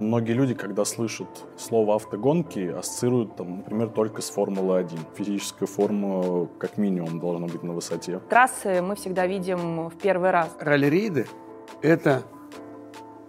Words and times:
Многие 0.00 0.32
люди, 0.32 0.54
когда 0.54 0.84
слышат 0.84 1.28
слово 1.56 1.94
автогонки, 1.94 2.58
ассоциируют, 2.58 3.36
там, 3.36 3.58
например, 3.58 3.90
только 3.90 4.22
с 4.22 4.30
Формулой-1. 4.30 4.98
Физическая 5.14 5.68
форма, 5.68 6.48
как 6.58 6.78
минимум, 6.78 7.20
должна 7.20 7.46
быть 7.46 7.62
на 7.62 7.74
высоте. 7.74 8.18
Трассы 8.28 8.82
мы 8.82 8.96
всегда 8.96 9.28
видим 9.28 9.88
в 9.88 9.96
первый 9.96 10.32
раз. 10.32 10.48
Ралли-рейды– 10.58 11.28
это 11.80 12.24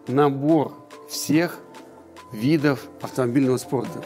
набор 0.08 0.72
всех 1.08 1.60
видов 2.32 2.88
автомобильного 3.00 3.58
спорта. 3.58 4.02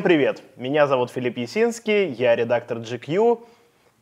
Всем 0.00 0.08
привет! 0.08 0.42
Меня 0.56 0.86
зовут 0.86 1.10
Филипп 1.10 1.36
Ясинский, 1.36 2.06
я 2.06 2.34
редактор 2.34 2.78
GQ, 2.78 3.38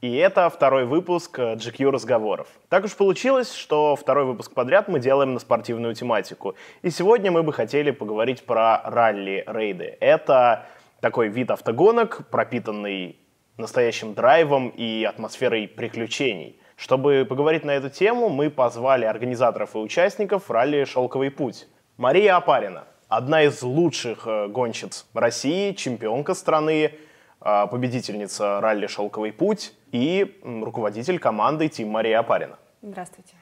и 0.01 0.15
это 0.15 0.48
второй 0.48 0.84
выпуск 0.84 1.37
GQ 1.37 1.91
разговоров. 1.91 2.47
Так 2.69 2.84
уж 2.84 2.95
получилось, 2.95 3.52
что 3.52 3.97
второй 3.97 4.24
выпуск 4.24 4.55
подряд 4.55 4.87
мы 4.87 5.01
делаем 5.01 5.34
на 5.34 5.41
спортивную 5.41 5.97
тематику. 5.97 6.55
И 6.83 6.91
сегодня 6.91 7.33
мы 7.33 7.43
бы 7.43 7.52
хотели 7.52 7.91
поговорить 7.91 8.45
про 8.45 8.80
ралли-рейды. 8.85 9.96
Это 9.99 10.66
такой 11.01 11.30
вид 11.30 11.51
автогонок, 11.51 12.29
пропитанный 12.30 13.19
настоящим 13.57 14.15
драйвом 14.15 14.69
и 14.69 15.02
атмосферой 15.02 15.66
приключений. 15.66 16.60
Чтобы 16.76 17.26
поговорить 17.29 17.65
на 17.65 17.73
эту 17.73 17.91
тему, 17.91 18.29
мы 18.29 18.51
позвали 18.51 19.04
организаторов 19.04 19.74
и 19.74 19.79
участников 19.79 20.49
ралли 20.49 20.85
«Шелковый 20.85 21.32
путь». 21.32 21.66
Мария 21.96 22.37
Апарина, 22.37 22.85
одна 23.09 23.42
из 23.42 23.62
лучших 23.62 24.26
э, 24.26 24.48
гонщиц 24.48 25.06
России, 25.14 25.73
чемпионка 25.73 26.34
страны, 26.34 26.95
э, 27.40 27.66
победительница 27.70 28.60
ралли 28.60 28.87
«Шелковый 28.87 29.32
путь» 29.32 29.73
и 29.92 30.38
руководитель 30.45 31.18
команды 31.18 31.68
Тим 31.68 31.88
Мария 31.88 32.20
Апарина. 32.20 32.59
Здравствуйте. 32.82 33.34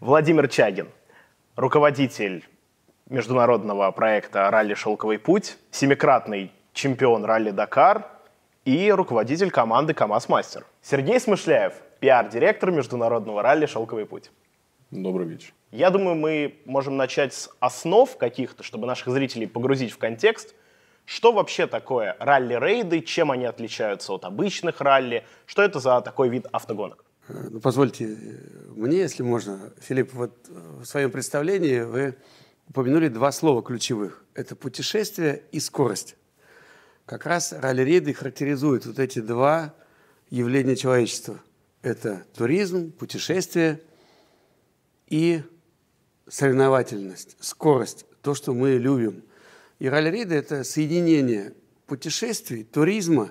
Владимир 0.00 0.48
Чагин, 0.48 0.88
руководитель 1.56 2.44
международного 3.08 3.90
проекта 3.92 4.50
«Ралли 4.50 4.74
«Шелковый 4.74 5.18
путь», 5.18 5.56
семикратный 5.70 6.52
чемпион 6.72 7.24
ралли 7.24 7.50
«Дакар» 7.50 8.08
и 8.64 8.90
руководитель 8.90 9.50
команды 9.50 9.94
«КамАЗ 9.94 10.28
Мастер». 10.28 10.66
Сергей 10.82 11.20
Смышляев, 11.20 11.74
пиар-директор 12.00 12.70
международного 12.70 13.42
ралли 13.42 13.66
«Шелковый 13.66 14.06
путь». 14.06 14.30
Добрый 14.92 15.26
вечер. 15.26 15.54
Я 15.70 15.88
думаю, 15.88 16.16
мы 16.16 16.60
можем 16.66 16.98
начать 16.98 17.32
с 17.32 17.48
основ 17.60 18.14
каких-то, 18.18 18.62
чтобы 18.62 18.86
наших 18.86 19.08
зрителей 19.08 19.46
погрузить 19.46 19.90
в 19.90 19.96
контекст. 19.96 20.54
Что 21.06 21.32
вообще 21.32 21.66
такое 21.66 22.14
ралли-рейды, 22.20 23.00
чем 23.00 23.30
они 23.30 23.46
отличаются 23.46 24.12
от 24.12 24.26
обычных 24.26 24.82
ралли, 24.82 25.24
что 25.46 25.62
это 25.62 25.80
за 25.80 25.98
такой 26.02 26.28
вид 26.28 26.46
автогонок? 26.52 27.06
Ну, 27.28 27.58
позвольте 27.60 28.18
мне, 28.76 28.98
если 28.98 29.22
можно, 29.22 29.72
Филипп, 29.80 30.12
вот 30.12 30.46
в 30.48 30.84
своем 30.84 31.10
представлении 31.10 31.80
вы 31.80 32.14
упомянули 32.68 33.08
два 33.08 33.32
слова 33.32 33.62
ключевых. 33.62 34.22
Это 34.34 34.56
путешествие 34.56 35.44
и 35.52 35.60
скорость. 35.60 36.16
Как 37.06 37.24
раз 37.24 37.54
ралли-рейды 37.54 38.12
характеризуют 38.12 38.84
вот 38.84 38.98
эти 38.98 39.20
два 39.20 39.74
явления 40.28 40.76
человечества. 40.76 41.38
Это 41.80 42.24
туризм, 42.36 42.92
путешествие 42.92 43.80
и 45.12 45.42
соревновательность, 46.26 47.36
скорость, 47.38 48.06
то, 48.22 48.34
что 48.34 48.54
мы 48.54 48.78
любим. 48.78 49.22
И 49.78 49.86
ралли-рейды– 49.86 50.34
это 50.36 50.64
соединение 50.64 51.52
путешествий, 51.86 52.64
туризма 52.64 53.30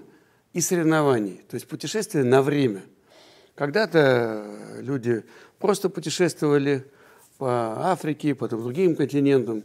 и 0.54 0.62
соревнований. 0.62 1.42
То 1.50 1.56
есть 1.56 1.68
путешествие 1.68 2.24
на 2.24 2.44
время. 2.44 2.84
Когда-то 3.56 4.78
люди 4.80 5.24
просто 5.58 5.90
путешествовали 5.90 6.86
по 7.40 7.92
Африке, 7.92 8.36
по 8.36 8.48
другим 8.48 8.96
континентам, 8.96 9.64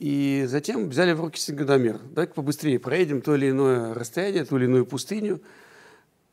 и 0.00 0.44
затем 0.48 0.88
взяли 0.88 1.12
в 1.12 1.20
руки 1.20 1.38
секундомер. 1.38 1.98
Давай-ка 1.98 2.34
побыстрее 2.34 2.80
проедем 2.80 3.22
то 3.22 3.36
или 3.36 3.50
иное 3.50 3.94
расстояние, 3.94 4.44
ту 4.44 4.56
или 4.56 4.64
иную 4.64 4.86
пустыню. 4.86 5.40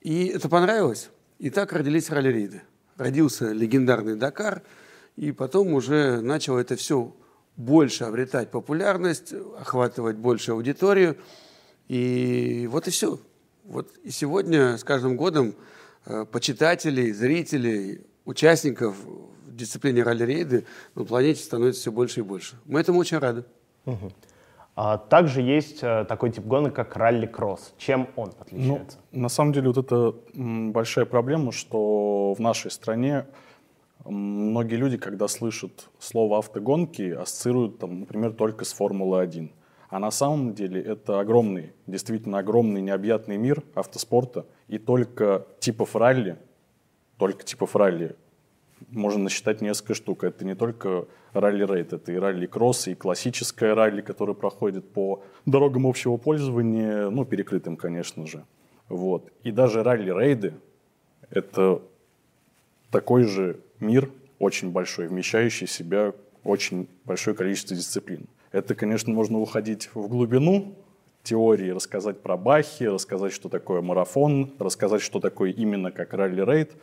И 0.02 0.26
это 0.30 0.50
понравилось. 0.50 1.12
И 1.38 1.52
так 1.52 1.74
родились 1.74 2.10
ралли-рейды. 2.10 2.64
Родился 2.98 3.52
легендарный 3.52 4.16
Дакар– 4.16 4.64
и 5.16 5.32
потом 5.32 5.74
уже 5.74 6.22
начало 6.22 6.60
это 6.60 6.76
все 6.76 7.14
больше 7.58 8.04
обретать 8.04 8.52
популярность, 8.52 9.34
охватывать 9.60 10.18
больше 10.18 10.52
аудиторию. 10.52 11.18
И 11.88 12.68
вот 12.72 12.88
и 12.88 12.92
все. 12.92 13.20
Вот 13.64 13.92
и 14.04 14.12
сегодня 14.12 14.78
с 14.78 14.84
каждым 14.84 15.16
годом 15.16 15.56
э, 16.06 16.26
почитателей, 16.26 17.12
зрителей, 17.12 18.02
участников 18.26 18.96
в 18.98 19.56
дисциплине 19.56 20.04
ралли-рейды 20.04 20.66
на 20.96 21.06
планете 21.06 21.42
становится 21.42 21.82
все 21.82 21.92
больше 21.92 22.20
и 22.20 22.24
больше. 22.24 22.58
Мы 22.66 22.80
этому 22.80 23.00
очень 23.00 23.18
рады. 23.18 23.46
Угу. 23.86 24.12
А 24.76 24.98
также 24.98 25.42
есть 25.42 25.80
э, 25.82 26.06
такой 26.06 26.32
тип 26.32 26.46
гонок, 26.46 26.76
как 26.76 26.98
ралли-кросс. 26.98 27.74
Чем 27.78 28.10
он 28.18 28.34
отличается? 28.38 28.98
Ну, 29.14 29.22
на 29.22 29.30
самом 29.30 29.54
деле 29.54 29.70
вот 29.70 29.78
это 29.78 30.16
большая 30.34 31.06
проблема, 31.06 31.54
что 31.54 32.34
в 32.34 32.40
нашей 32.42 32.72
стране 32.72 33.26
Многие 34.06 34.76
люди, 34.76 34.98
когда 34.98 35.28
слышат 35.28 35.90
слово 36.00 36.38
автогонки, 36.38 37.12
ассоциируют, 37.12 37.80
там, 37.80 38.02
например, 38.02 38.34
только 38.34 38.64
с 38.64 38.74
Формулой-1. 38.74 39.52
А 39.90 40.00
на 40.00 40.12
самом 40.12 40.54
деле 40.54 40.82
это 40.82 41.20
огромный, 41.20 41.74
действительно 41.88 42.40
огромный 42.40 42.82
необъятный 42.82 43.38
мир 43.38 43.64
автоспорта. 43.74 44.46
И 44.68 44.78
только 44.78 45.48
типов 45.60 45.96
ралли, 45.96 46.38
только 47.18 47.44
типов 47.44 47.76
ралли 47.76 48.16
можно 48.90 49.24
насчитать 49.24 49.62
несколько 49.62 49.94
штук. 49.94 50.24
Это 50.24 50.46
не 50.46 50.56
только 50.56 51.08
ралли-рейд, 51.34 51.94
это 51.94 52.12
и 52.12 52.18
ралли-кросс, 52.18 52.88
и 52.88 52.96
классическое 52.96 53.74
ралли, 53.76 54.02
которое 54.02 54.34
проходит 54.34 54.92
по 54.92 55.24
дорогам 55.46 55.88
общего 55.88 56.18
пользования, 56.18 57.10
ну, 57.10 57.26
перекрытым, 57.26 57.78
конечно 57.78 58.26
же. 58.26 58.46
Вот. 58.90 59.32
И 59.44 59.52
даже 59.52 59.84
ралли-рейды— 59.84 60.54
это 61.30 61.82
такой 62.92 63.24
же 63.24 63.60
мир 63.80 64.10
очень 64.40 64.72
большой, 64.72 65.08
вмещающий 65.08 65.68
в 65.68 65.72
себя 65.72 66.14
очень 66.44 66.88
большое 67.04 67.36
количество 67.36 67.76
дисциплин. 67.76 68.28
Это, 68.52 68.76
конечно, 68.76 69.12
можно 69.14 69.40
уходить 69.40 69.90
в 69.94 70.08
глубину 70.08 70.76
теории, 71.24 71.72
рассказать 71.72 72.22
про 72.22 72.38
Бахи, 72.38 72.84
рассказать, 72.84 73.34
что 73.34 73.50
такое 73.50 73.82
марафон, 73.82 74.54
рассказать, 74.60 75.02
что 75.02 75.20
такое 75.20 75.52
именно 75.52 75.92
как 75.92 76.14
ралли-рейд. 76.14 76.74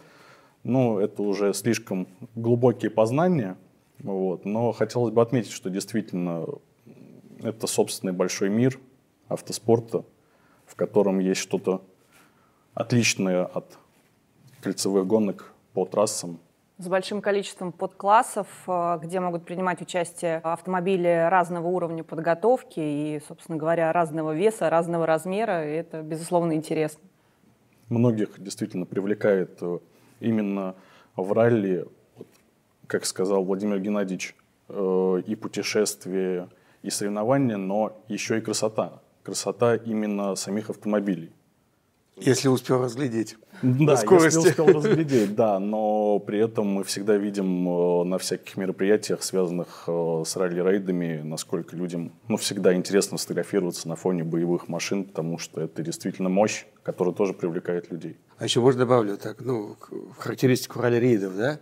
Ну, 0.64 0.98
это 0.98 1.22
уже 1.22 1.54
слишком 1.54 2.08
глубокие 2.34 2.90
познания. 2.90 3.56
Вот. 4.00 4.44
Но 4.44 4.72
хотелось 4.72 5.14
бы 5.14 5.22
отметить, 5.22 5.52
что 5.52 5.70
действительно 5.70 6.46
это 7.42 7.66
собственный 7.66 8.12
большой 8.12 8.50
мир 8.50 8.78
автоспорта, 9.28 10.04
в 10.66 10.74
котором 10.74 11.20
есть 11.20 11.40
что-то 11.40 11.82
отличное 12.74 13.44
от 13.44 13.78
кольцевых 14.60 15.06
гонок 15.06 15.52
по 15.72 15.84
трассам 15.84 16.38
с 16.82 16.88
большим 16.88 17.20
количеством 17.20 17.72
подклассов, 17.72 18.46
э, 18.66 18.98
где 19.02 19.20
могут 19.20 19.44
принимать 19.44 19.80
участие 19.80 20.38
автомобили 20.38 21.28
разного 21.30 21.68
уровня 21.68 22.04
подготовки 22.04 22.80
и, 22.80 23.20
собственно 23.26 23.56
говоря, 23.56 23.92
разного 23.92 24.34
веса, 24.34 24.68
разного 24.70 25.06
размера. 25.06 25.68
И 25.68 25.74
это, 25.74 26.02
безусловно, 26.02 26.54
интересно. 26.54 27.00
Многих 27.88 28.42
действительно 28.42 28.86
привлекает 28.86 29.58
э, 29.60 29.78
именно 30.20 30.74
в 31.16 31.32
ралли, 31.32 31.86
как 32.86 33.04
сказал 33.04 33.44
Владимир 33.44 33.78
Геннадьевич, 33.78 34.34
э, 34.68 35.22
и 35.26 35.34
путешествия, 35.34 36.48
и 36.82 36.90
соревнования, 36.90 37.56
но 37.56 37.96
еще 38.08 38.38
и 38.38 38.40
красота. 38.40 39.00
Красота 39.22 39.76
именно 39.76 40.34
самих 40.34 40.70
автомобилей. 40.70 41.32
Если 42.16 42.48
успел 42.48 42.82
разглядеть. 42.82 43.36
Да, 43.62 43.96
скорости. 43.96 44.36
если 44.36 44.50
успел 44.50 44.66
разглядеть, 44.80 45.34
да. 45.34 45.58
Но 45.58 46.18
при 46.18 46.40
этом 46.40 46.66
мы 46.66 46.84
всегда 46.84 47.16
видим 47.16 47.68
э, 47.68 48.04
на 48.04 48.18
всяких 48.18 48.56
мероприятиях, 48.56 49.22
связанных 49.22 49.84
э, 49.86 50.22
с 50.26 50.36
ралли-рейдами, 50.36 51.22
насколько 51.22 51.76
людям 51.76 52.12
ну, 52.28 52.36
всегда 52.36 52.74
интересно 52.74 53.18
сфотографироваться 53.18 53.88
на 53.88 53.96
фоне 53.96 54.24
боевых 54.24 54.68
машин, 54.68 55.04
потому 55.04 55.38
что 55.38 55.60
это 55.60 55.82
действительно 55.82 56.28
мощь, 56.28 56.66
которая 56.82 57.14
тоже 57.14 57.34
привлекает 57.34 57.90
людей. 57.90 58.16
А 58.38 58.44
еще 58.44 58.60
можно 58.60 58.80
добавлю 58.80 59.16
так, 59.16 59.40
ну, 59.40 59.76
характеристику 60.18 60.80
ралли-рейдов, 60.80 61.36
да? 61.36 61.60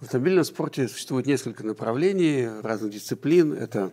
В 0.00 0.04
автомобильном 0.04 0.44
спорте 0.44 0.88
существует 0.88 1.26
несколько 1.26 1.64
направлений, 1.64 2.48
разных 2.62 2.92
дисциплин. 2.92 3.52
Это, 3.52 3.92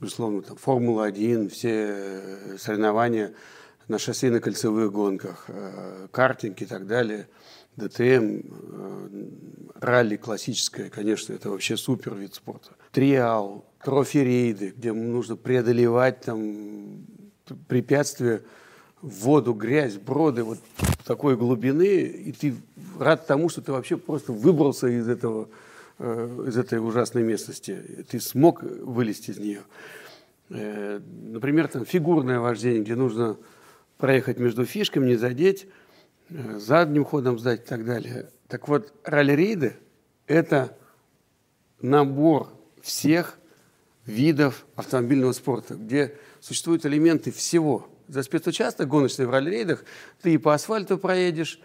безусловно, 0.00 0.42
там, 0.42 0.56
Формула-1, 0.56 1.48
все 1.48 1.70
э, 1.70 2.56
соревнования 2.58 3.34
на 3.88 3.96
шоссейно-кольцевых 3.96 4.90
гонках, 4.90 5.44
э, 5.48 6.08
картинг 6.10 6.60
и 6.60 6.66
так 6.66 6.86
далее, 6.86 7.26
ДТМ, 7.76 8.40
э, 8.42 9.08
ралли 9.80 10.16
классическое, 10.16 10.90
конечно, 10.90 11.32
это 11.32 11.50
вообще 11.50 11.76
супер 11.76 12.14
вид 12.14 12.34
спорта. 12.34 12.70
Триал, 12.92 13.64
трофи-рейды, 13.82 14.74
где 14.76 14.92
нужно 14.92 15.36
преодолевать 15.36 16.20
там 16.20 17.06
препятствия 17.66 18.42
воду, 19.00 19.54
грязь, 19.54 19.94
броды 19.96 20.42
вот 20.44 20.58
такой 21.04 21.36
глубины, 21.36 22.00
и 22.02 22.32
ты 22.32 22.56
рад 22.98 23.26
тому, 23.26 23.48
что 23.48 23.62
ты 23.62 23.72
вообще 23.72 23.96
просто 23.96 24.32
выбрался 24.32 24.88
из 24.88 25.08
этого, 25.08 25.48
э, 25.98 26.44
из 26.46 26.58
этой 26.58 26.78
ужасной 26.78 27.22
местности. 27.22 28.04
Ты 28.10 28.20
смог 28.20 28.62
вылезти 28.62 29.30
из 29.30 29.38
нее. 29.38 29.62
Например, 30.50 31.68
там 31.68 31.84
фигурное 31.84 32.40
вождение, 32.40 32.82
где 32.82 32.94
нужно 32.94 33.36
проехать 33.98 34.38
между 34.38 34.64
фишками, 34.64 35.06
не 35.06 35.16
задеть, 35.16 35.66
э, 36.30 36.58
задним 36.58 37.04
ходом 37.04 37.38
сдать 37.38 37.60
и 37.60 37.68
так 37.68 37.84
далее. 37.84 38.30
Так 38.48 38.68
вот, 38.68 38.92
ралли-рейды– 39.04 39.76
это 40.26 40.76
набор 41.80 42.48
всех 42.80 43.38
видов 44.06 44.64
автомобильного 44.74 45.32
спорта, 45.32 45.74
где 45.74 46.14
существуют 46.40 46.86
элементы 46.86 47.30
всего– 47.30 47.86
за 48.08 48.22
спецучасток 48.22 48.88
гоночный 48.88 49.26
в 49.26 49.30
ралли-рейдах 49.30 49.84
ты 50.22 50.34
и 50.34 50.38
по 50.38 50.54
асфальту 50.54 50.98
проедешь, 50.98 51.60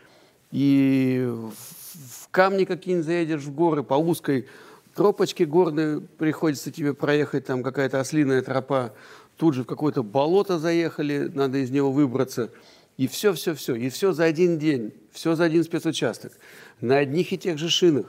и 0.52 1.26
в 1.26 2.30
камни 2.30 2.66
какие-нибудь 2.66 3.06
заедешь, 3.06 3.42
в 3.42 3.56
горы, 3.56 3.84
по 3.84 3.96
узкой 3.96 4.48
тропочке 4.94 5.46
горной 5.46 6.02
приходится 6.02 6.72
тебе 6.72 6.94
проехать, 6.94 7.46
там 7.46 7.64
какая-то 7.64 8.00
ослиная 8.00 8.42
тропа, 8.42 8.94
тут 9.38 9.54
же 9.54 9.64
в 9.64 9.66
какое-то 9.66 10.04
болото 10.04 10.60
заехали, 10.60 11.32
надо 11.34 11.60
из 11.60 11.72
него 11.72 11.92
выбраться. 11.92 12.50
И 12.98 13.08
все, 13.08 13.34
все, 13.34 13.56
все. 13.56 13.76
И 13.76 13.90
все 13.90 14.12
за 14.12 14.26
один 14.26 14.60
день, 14.60 14.94
все 15.12 15.36
за 15.36 15.46
один 15.46 15.64
спецучасток. 15.64 16.34
На 16.82 16.98
одних 16.98 17.32
и 17.34 17.38
тех 17.38 17.58
же 17.58 17.70
шинах 17.70 18.06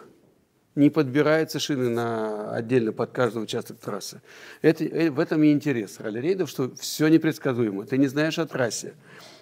не 0.75 0.91
подбираются 0.91 1.59
шины 1.59 1.89
на, 1.89 2.53
отдельно 2.53 2.93
под 2.93 3.13
каждый 3.13 3.43
участок 3.43 3.79
трассы. 3.79 4.21
Это, 4.61 4.85
э, 4.85 5.11
в 5.11 5.21
этом 5.21 5.43
и 5.43 5.53
интерес 5.53 6.01
ралли-рейдов, 6.01 6.51
что 6.51 6.75
все 6.77 7.09
непредсказуемо. 7.09 7.87
Ты 7.87 7.97
не 7.97 8.09
знаешь 8.09 8.39
о 8.39 8.47
трассе, 8.47 8.95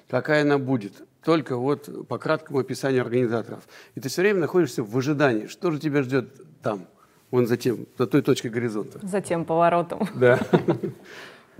какая 0.09 0.43
она 0.43 0.59
будет, 0.59 0.93
только 1.25 1.57
вот 1.57 2.07
по 2.07 2.19
краткому 2.19 2.59
описанию 2.59 3.03
организаторов. 3.03 3.67
И 3.95 4.01
ты 4.01 4.09
все 4.09 4.23
время 4.23 4.41
находишься 4.41 4.83
в 4.83 4.97
ожидании, 4.97 5.47
что 5.47 5.71
же 5.71 5.79
тебя 5.79 6.03
ждет 6.03 6.29
там, 6.63 6.87
вон 7.31 7.47
за, 7.47 7.57
тем, 7.57 7.87
за 7.99 8.07
той 8.07 8.23
точкой 8.23 8.49
горизонта. 8.49 9.01
За 9.03 9.21
тем 9.21 9.45
поворотом. 9.45 10.07
Да. 10.15 10.39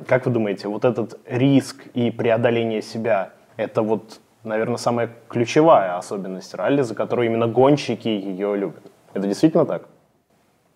Как 0.07 0.27
вы 0.27 0.33
думаете, 0.33 0.69
вот 0.69 0.85
этот 0.85 1.21
риск 1.27 1.87
и 1.95 2.11
преодоление 2.11 2.83
себя, 2.83 3.31
это 3.57 3.83
вот, 3.83 4.21
наверное, 4.43 4.79
самая 4.79 5.11
ключевая 5.29 5.97
особенность 5.97 6.55
ралли, 6.55 6.83
за 6.83 6.95
которую 6.95 7.27
именно 7.27 7.47
гонщики 7.47 8.09
ее 8.09 8.57
любят? 8.57 8.91
Это 9.15 9.27
действительно 9.27 9.67
так? 9.67 9.89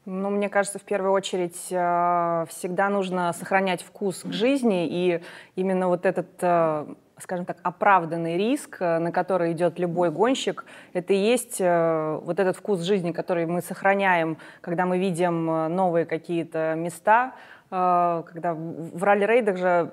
Ну, 0.08 0.30
мне 0.30 0.48
кажется, 0.48 0.78
в 0.78 0.82
первую 0.82 1.12
очередь 1.12 1.66
э, 1.68 2.46
всегда 2.48 2.88
нужно 2.90 3.32
сохранять 3.32 3.82
вкус 3.82 4.22
к 4.22 4.32
жизни, 4.32 4.86
и 4.86 5.20
именно 5.56 5.88
вот 5.88 6.06
этот, 6.06 6.28
э, 6.42 6.86
скажем 7.18 7.44
так, 7.44 7.56
оправданный 7.64 8.36
риск, 8.36 8.76
э, 8.78 8.98
на 9.00 9.10
который 9.10 9.50
идет 9.50 9.80
любой 9.80 10.12
гонщик, 10.12 10.64
это 10.92 11.12
и 11.12 11.16
есть 11.16 11.58
вот 11.58 12.38
этот 12.38 12.56
вкус 12.56 12.82
жизни, 12.82 13.10
который 13.10 13.46
мы 13.46 13.60
сохраняем, 13.62 14.36
когда 14.60 14.86
мы 14.86 14.98
видим 14.98 15.46
новые 15.74 16.06
какие-то 16.06 16.74
места, 16.76 17.32
когда 17.68 18.54
в 18.54 19.02
ралли-рейдах 19.02 19.56
же, 19.56 19.90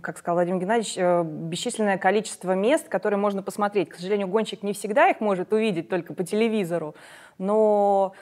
как 0.00 0.18
сказал 0.18 0.36
Владимир 0.36 0.60
Геннадьевич, 0.60 0.96
бесчисленное 1.50 1.98
количество 1.98 2.52
мест, 2.52 2.88
которые 2.88 3.18
можно 3.18 3.42
посмотреть. 3.42 3.88
К 3.88 3.96
сожалению, 3.96 4.28
гонщик 4.28 4.62
не 4.62 4.72
всегда 4.72 5.08
их 5.08 5.20
может 5.20 5.52
увидеть 5.52 5.88
только 5.88 6.14
по 6.14 6.22
телевизору, 6.24 6.94
но 7.38 8.12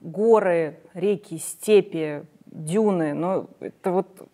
горы, 0.00 0.78
реки, 0.94 1.38
степи, 1.38 2.22
дюны, 2.46 3.14
ну, 3.14 3.48
это 3.60 3.90
вот 3.90 4.28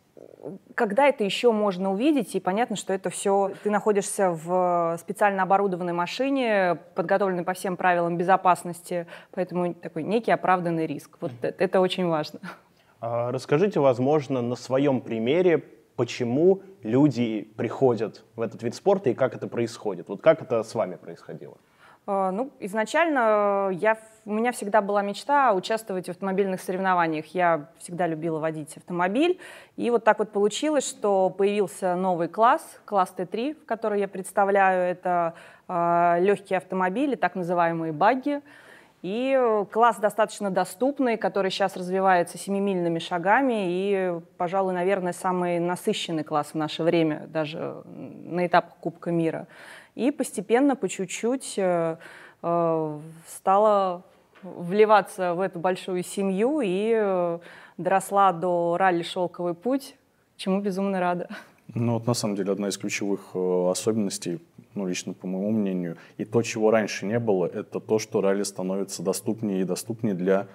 когда 0.74 1.06
это 1.06 1.24
еще 1.24 1.52
можно 1.52 1.92
увидеть, 1.92 2.34
и 2.34 2.40
понятно, 2.40 2.76
что 2.76 2.92
это 2.92 3.08
все... 3.10 3.52
Ты 3.62 3.70
находишься 3.70 4.30
в 4.30 4.96
специально 5.00 5.42
оборудованной 5.42 5.92
машине, 5.92 6.78
подготовленной 6.94 7.44
по 7.44 7.54
всем 7.54 7.76
правилам 7.76 8.16
безопасности, 8.16 9.06
поэтому 9.30 9.72
такой 9.74 10.02
некий 10.02 10.32
оправданный 10.32 10.86
риск. 10.86 11.16
Вот 11.20 11.32
это, 11.40 11.64
это 11.64 11.80
очень 11.80 12.06
важно. 12.06 12.40
А 13.00 13.32
расскажите, 13.32 13.80
возможно, 13.80 14.42
на 14.42 14.56
своем 14.56 15.00
примере, 15.00 15.64
почему 15.96 16.62
люди 16.82 17.48
приходят 17.56 18.24
в 18.36 18.40
этот 18.40 18.62
вид 18.62 18.74
спорта 18.74 19.10
и 19.10 19.14
как 19.14 19.34
это 19.34 19.46
происходит. 19.46 20.08
Вот 20.08 20.20
как 20.20 20.42
это 20.42 20.62
с 20.62 20.74
вами 20.74 20.96
происходило? 20.96 21.56
А, 22.06 22.30
ну, 22.30 22.50
изначально 22.60 23.70
я, 23.72 23.96
у 24.26 24.32
меня 24.32 24.52
всегда 24.52 24.82
была 24.82 25.00
мечта 25.02 25.54
участвовать 25.54 26.06
в 26.06 26.10
автомобильных 26.10 26.60
соревнованиях. 26.60 27.26
Я 27.28 27.70
всегда 27.78 28.06
любила 28.06 28.38
водить 28.38 28.76
автомобиль. 28.76 29.40
И 29.76 29.90
вот 29.90 30.04
так 30.04 30.18
вот 30.18 30.30
получилось, 30.30 30.86
что 30.86 31.30
появился 31.30 31.94
новый 31.94 32.28
класс, 32.28 32.62
класс 32.84 33.14
Т3, 33.16 33.54
в 33.54 33.64
который 33.64 34.00
я 34.00 34.08
представляю. 34.08 34.90
Это 34.90 35.34
э, 35.66 36.16
легкие 36.20 36.58
автомобили, 36.58 37.14
так 37.14 37.36
называемые 37.36 37.92
багги. 37.92 38.42
И 39.04 39.38
класс 39.70 39.98
достаточно 39.98 40.50
доступный, 40.50 41.18
который 41.18 41.50
сейчас 41.50 41.76
развивается 41.76 42.38
семимильными 42.38 42.98
шагами 42.98 43.66
и, 43.68 44.18
пожалуй, 44.38 44.72
наверное, 44.72 45.12
самый 45.12 45.58
насыщенный 45.58 46.24
класс 46.24 46.52
в 46.52 46.54
наше 46.54 46.82
время, 46.82 47.26
даже 47.28 47.82
на 47.84 48.46
этапах 48.46 48.72
Кубка 48.80 49.10
мира. 49.10 49.46
И 49.94 50.10
постепенно, 50.10 50.74
по 50.74 50.88
чуть-чуть 50.88 51.58
э, 51.58 51.98
э, 52.42 53.00
стала 53.28 54.04
вливаться 54.42 55.34
в 55.34 55.40
эту 55.40 55.58
большую 55.58 56.02
семью 56.02 56.62
и 56.62 56.94
э, 56.96 57.38
доросла 57.76 58.32
до 58.32 58.78
ралли 58.78 59.02
«Шелковый 59.02 59.52
путь», 59.52 59.96
чему 60.38 60.62
безумно 60.62 60.98
рада. 60.98 61.28
Ну 61.74 61.92
вот 61.92 62.06
на 62.06 62.14
самом 62.14 62.36
деле 62.36 62.52
одна 62.52 62.68
из 62.68 62.78
ключевых 62.78 63.32
э, 63.34 63.68
особенностей, 63.70 64.40
ну 64.74 64.86
лично 64.86 65.12
по 65.12 65.26
моему 65.26 65.50
мнению, 65.50 65.96
и 66.16 66.24
то, 66.24 66.42
чего 66.42 66.70
раньше 66.70 67.06
не 67.06 67.18
было, 67.18 67.46
это 67.46 67.80
то, 67.80 67.98
что 67.98 68.20
ралли 68.20 68.42
становится 68.42 69.02
доступнее 69.02 69.60
и 69.60 69.64
доступнее 69.64 70.14
для 70.14 70.48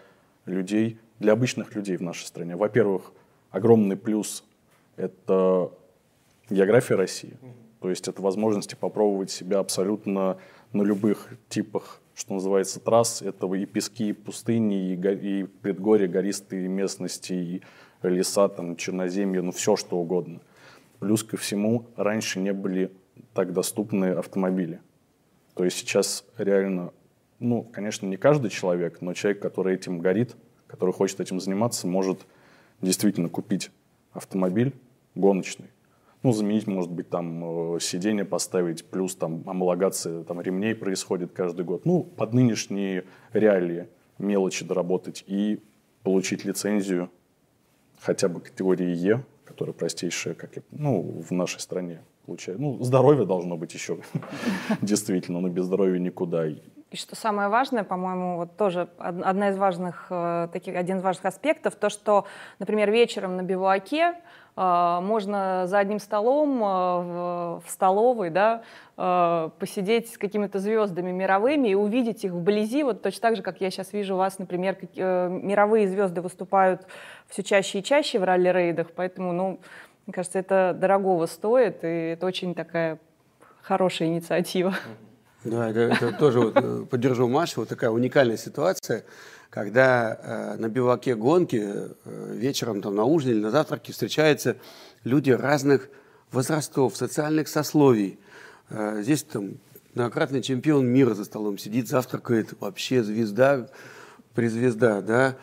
людей, 0.45 0.99
для 1.19 1.33
обычных 1.33 1.75
людей 1.75 1.97
в 1.97 2.01
нашей 2.01 2.25
стране. 2.25 2.55
Во-первых, 2.55 3.11
огромный 3.51 3.97
плюс– 3.97 4.43
это 4.95 5.71
география 6.49 6.95
России. 6.95 7.37
То 7.79 7.89
есть 7.89 8.07
это 8.07 8.21
возможности 8.21 8.75
попробовать 8.75 9.31
себя 9.31 9.59
абсолютно 9.59 10.37
на 10.73 10.81
любых 10.81 11.29
типах, 11.47 12.01
что 12.13 12.33
называется, 12.33 12.81
трасс. 12.81 13.21
Это 13.21 13.47
и 13.53 13.65
пески, 13.65 14.09
и 14.09 14.13
пустыни, 14.13 14.91
и, 14.91 14.95
го- 14.97 15.09
и 15.09 15.43
предгорья, 15.43 16.07
гористые 16.07 16.67
местности, 16.67 17.33
и 17.33 17.61
леса, 18.03 18.49
там, 18.49 18.75
черноземья, 18.75 19.41
ну 19.41 19.51
все 19.51 19.77
что 19.77 19.97
угодно. 19.97 20.41
Плюс 20.99 21.23
ко 21.23 21.37
всему, 21.37 21.85
раньше 21.95 22.41
не 22.41 22.51
были 22.51 22.91
так 23.33 23.53
доступны 23.53 24.05
автомобили. 24.11 24.81
То 25.55 25.63
есть 25.63 25.77
сейчас 25.77 26.25
реально, 26.37 26.93
ну, 27.39 27.63
конечно, 27.63 28.05
не 28.05 28.17
каждый 28.17 28.49
человек, 28.49 29.01
но 29.01 29.13
человек, 29.13 29.41
который 29.41 29.75
этим 29.75 29.99
горит, 29.99 30.35
который 30.67 30.93
хочет 30.93 31.19
этим 31.19 31.39
заниматься, 31.39 31.87
может 31.87 32.25
действительно 32.81 33.29
купить 33.29 33.71
автомобиль 34.11 34.73
гоночный, 35.15 35.67
ну, 36.23 36.33
заменить, 36.33 36.67
может 36.67 36.91
быть, 36.91 37.09
там 37.09 37.75
э, 37.75 37.79
сиденье 37.79 38.25
поставить, 38.25 38.85
плюс 38.85 39.15
там 39.15 39.43
амалогация 39.45 40.23
там, 40.23 40.41
ремней 40.41 40.75
происходит 40.75 41.31
каждый 41.31 41.65
год. 41.65 41.85
Ну, 41.85 42.03
под 42.03 42.33
нынешние 42.33 43.05
реалии 43.31 43.87
мелочи 44.17 44.65
доработать 44.65 45.23
и 45.27 45.61
получить 46.03 46.43
лицензию 46.43 47.09
хотя 47.99 48.27
бы 48.27 48.41
категории 48.41 48.93
Е, 48.95 49.23
которая 49.45 49.73
простейшая, 49.73 50.33
как 50.33 50.57
я, 50.57 50.61
ну, 50.71 51.01
в 51.01 51.31
нашей 51.31 51.59
стране 51.59 52.01
получаю. 52.29 52.61
Ну, 52.61 52.83
здоровье 52.83 53.25
должно 53.25 53.57
быть 53.57 53.73
еще, 53.73 53.97
действительно, 54.81 55.39
но 55.41 55.49
без 55.49 55.65
здоровья 55.65 55.99
никуда. 55.99 56.45
И 56.91 56.95
что 56.95 57.15
самое 57.15 57.49
важное, 57.49 57.83
по-моему, 57.83 58.37
вот 58.37 58.57
тоже 58.57 58.87
одна 58.97 59.49
из 59.49 59.57
важных, 59.57 60.07
э, 60.09 60.47
таких, 60.51 60.75
один 60.75 60.97
из 60.97 61.03
важных 61.03 61.25
аспектов, 61.25 61.75
то, 61.75 61.89
что, 61.89 62.25
например, 62.59 62.91
вечером 62.91 63.35
на 63.35 63.43
бивуаке 63.43 64.13
э, 64.55 64.99
можно 65.01 65.67
за 65.67 65.79
одним 65.79 65.99
столом 65.99 66.57
э, 66.57 66.65
в, 66.65 67.61
в 67.65 67.69
столовой, 67.69 68.29
да, 68.29 68.63
посидеть 69.59 70.13
с 70.13 70.17
какими-то 70.17 70.59
звездами 70.59 71.11
мировыми 71.11 71.69
и 71.69 71.73
увидеть 71.73 72.25
их 72.25 72.33
вблизи, 72.33 72.83
вот 72.83 73.01
точно 73.01 73.21
так 73.21 73.37
же, 73.37 73.43
как 73.43 73.61
я 73.61 73.71
сейчас 73.71 73.93
вижу 73.93 74.17
вас, 74.17 74.39
например, 74.39 74.75
как, 74.75 74.89
мировые 74.97 75.87
звезды 75.87 76.21
выступают 76.21 76.85
все 77.29 77.41
чаще 77.41 77.79
и 77.79 77.83
чаще 77.83 78.19
в 78.19 78.23
ралли-рейдах, 78.25 78.87
поэтому, 78.93 79.31
ну, 79.31 79.59
мне 80.09 80.13
кажется, 80.15 80.39
это 80.39 80.75
дорогого 80.75 81.27
стоит, 81.27 81.83
и 81.83 82.13
это 82.13 82.25
очень 82.25 82.55
такая 82.55 82.97
хорошая 83.61 84.07
инициатива. 84.07 84.73
Да, 85.43 85.69
это, 85.69 85.81
это 85.81 86.11
тоже 86.13 86.39
вот, 86.39 86.53
э, 86.57 86.85
поддержу 86.89 87.27
Машу. 87.27 87.59
Вот 87.59 87.69
такая 87.69 87.91
уникальная 87.91 88.35
ситуация, 88.35 89.05
когда 89.51 90.19
э, 90.19 90.55
на 90.57 90.67
биваке 90.67 91.13
гонки 91.13 91.61
э, 91.63 91.93
вечером 92.33 92.81
там 92.81 92.95
на 92.95 93.03
ужине 93.03 93.33
или 93.33 93.39
на 93.41 93.51
завтраке 93.51 93.91
встречаются 93.91 94.57
люди 95.03 95.29
разных 95.29 95.89
возрастов, 96.31 96.97
социальных 96.97 97.47
сословий. 97.47 98.19
Э, 98.71 99.01
здесь 99.03 99.21
там 99.21 99.59
многократный 99.93 100.41
чемпион 100.41 100.87
мира 100.87 101.13
за 101.13 101.23
столом 101.23 101.59
сидит, 101.59 101.87
завтракает, 101.87 102.59
вообще 102.59 103.03
звезда, 103.03 103.69
призвезда, 104.33 105.03
да. 105.03 105.35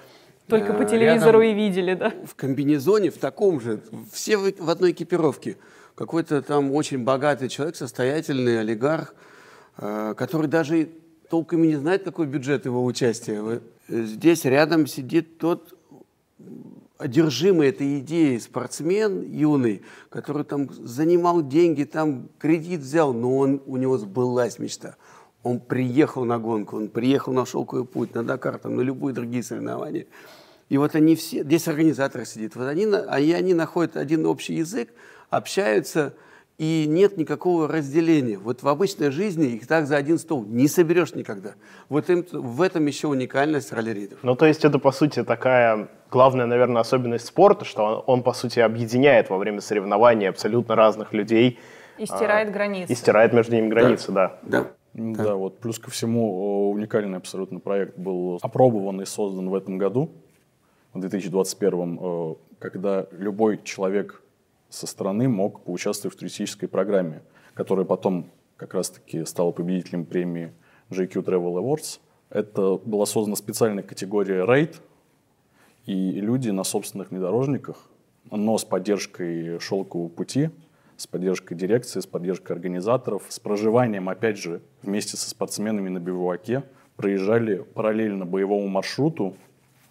Только 0.49 0.75
по 0.75 0.85
телевизору 0.85 1.41
и 1.43 1.53
видели, 1.53 1.95
да? 1.95 2.13
В 2.25 2.35
комбинезоне, 2.35 3.11
в 3.11 3.19
таком 3.19 3.61
же, 3.61 3.81
все 4.13 4.37
в 4.37 4.71
одной 4.71 4.93
экипировке. 4.93 5.57
Какой-то 5.95 6.43
там 6.43 6.73
очень 6.73 7.05
богатый 7.05 7.49
человек, 7.49 7.75
состоятельный 7.75 8.61
олигарх, 8.61 9.15
который 9.77 10.47
даже 10.47 10.91
толком 11.29 11.65
и 11.65 11.69
не 11.69 11.77
знает, 11.77 12.05
какой 12.05 12.27
бюджет 12.27 12.65
его 12.67 12.85
участия. 12.85 13.61
Здесь 13.89 14.45
рядом 14.45 14.87
сидит 14.87 15.39
тот 15.39 15.77
одержимый 16.99 17.69
этой 17.69 17.99
идеей 17.99 18.39
спортсмен 18.41 19.23
юный, 19.23 19.83
который 20.09 20.45
там 20.45 20.69
занимал 20.73 21.43
деньги, 21.43 21.85
там 21.85 22.29
кредит 22.39 22.81
взял, 22.81 23.13
но 23.13 23.37
он, 23.37 23.63
у 23.67 23.77
него 23.77 23.99
сбылась 23.99 24.59
мечта. 24.59 24.97
Он 25.47 25.61
приехал 25.61 26.25
на 26.25 26.39
гонку, 26.39 26.77
он 26.77 26.89
приехал 26.89 27.33
на 27.33 27.47
шелковый 27.47 27.85
путь, 27.85 28.15
на 28.15 28.25
Дакар, 28.25 28.59
там, 28.59 28.77
на 28.77 28.81
любые 28.81 29.15
другие 29.15 29.43
соревнования. 29.43 30.07
И 30.69 30.79
вот 30.79 30.95
они 30.95 31.15
все, 31.15 31.45
здесь 31.45 31.69
организаторы 31.69 32.25
сидят, 32.25 32.57
вот 32.57 32.67
они, 32.67 32.87
они, 32.87 33.33
они 33.33 33.55
находят 33.55 33.97
один 33.97 34.27
общий 34.27 34.55
язык, 34.55 34.89
общаются– 35.31 36.15
и 36.59 36.87
нет 36.89 37.19
никакого 37.19 37.69
разделения. 37.69 38.39
Вот 38.39 38.63
в 38.63 38.69
обычной 38.69 39.11
жизни 39.11 39.47
их 39.49 39.67
так 39.67 39.87
за 39.87 39.97
один 39.97 40.19
стол 40.19 40.45
не 40.45 40.69
соберешь 40.69 41.15
никогда. 41.15 41.51
Вот 41.89 42.09
им, 42.09 42.25
в 42.33 42.63
этом 42.63 42.87
еще 42.87 43.09
уникальность 43.09 43.73
раллеридов. 43.73 44.19
Ну, 44.23 44.35
то 44.37 44.47
есть 44.47 44.65
это, 44.65 44.79
по 44.79 44.91
сути, 44.91 45.23
такая 45.23 45.89
главная, 46.11 46.47
наверное, 46.47 46.81
особенность 46.81 47.27
спорта, 47.27 47.65
что 47.65 47.85
он, 47.85 48.03
он 48.07 48.23
по 48.23 48.33
сути, 48.33 48.61
объединяет 48.61 49.29
во 49.29 49.37
время 49.37 49.61
соревнований 49.61 50.29
абсолютно 50.29 50.75
разных 50.77 51.13
людей. 51.13 51.59
И 51.99 52.07
стирает 52.07 52.49
а, 52.49 52.53
границы. 52.53 52.93
И 52.93 52.97
стирает 52.97 53.33
между 53.33 53.55
ними 53.55 53.69
границы, 53.69 54.13
да. 54.13 54.39
Да. 54.43 54.61
Да, 54.61 54.71
да 54.97 55.35
вот 55.35 55.59
плюс 55.59 55.79
ко 55.79 55.91
всему 55.91 56.71
уникальный 56.71 57.19
абсолютно 57.19 57.61
проект 57.61 57.99
был 57.99 58.39
опробован 58.41 59.03
и 59.03 59.05
создан 59.05 59.51
в 59.51 59.55
этом 59.55 59.77
году, 59.77 60.11
в 60.95 61.01
2021, 61.01 61.99
э, 62.01 62.35
когда 62.59 63.07
любой 63.11 63.63
человек 63.63 64.23
со 64.71 64.87
стороны 64.87 65.29
мог 65.29 65.65
поучаствовать 65.65 66.17
в 66.17 66.19
туристической 66.19 66.67
программе, 66.67 67.23
которая 67.53 67.85
потом 67.85 68.31
как 68.57 68.73
раз-таки 68.73 69.27
стала 69.27 69.53
победителем 69.53 70.07
премии 70.07 70.55
JQ 70.89 71.25
Travel 71.25 71.63
Awards. 71.63 72.01
Это 72.31 72.77
была 72.77 73.05
создана 73.05 73.37
специальная 73.37 73.83
категория 73.83 74.47
рейд, 74.47 74.81
и 75.85 76.21
люди 76.23 76.49
на 76.49 76.65
собственных 76.65 77.11
внедорожниках, 77.11 77.91
но 78.31 78.57
с 78.57 78.65
поддержкой 78.65 79.61
шелкового 79.61 80.09
пути, 80.09 80.49
с 80.97 81.07
поддержкой 81.07 81.55
дирекции, 81.55 82.01
с 82.01 82.07
поддержкой 82.07 82.53
организаторов, 82.53 83.25
с 83.29 83.39
проживанием, 83.39 84.09
опять 84.09 84.39
же, 84.39 84.61
вместе 84.83 85.17
со 85.17 85.29
спортсменами 85.29 85.89
на 85.89 85.99
бивуаке, 85.99 86.65
проезжали 86.97 87.57
параллельно 87.75 88.25
боевому 88.25 88.69
маршруту 88.69 89.37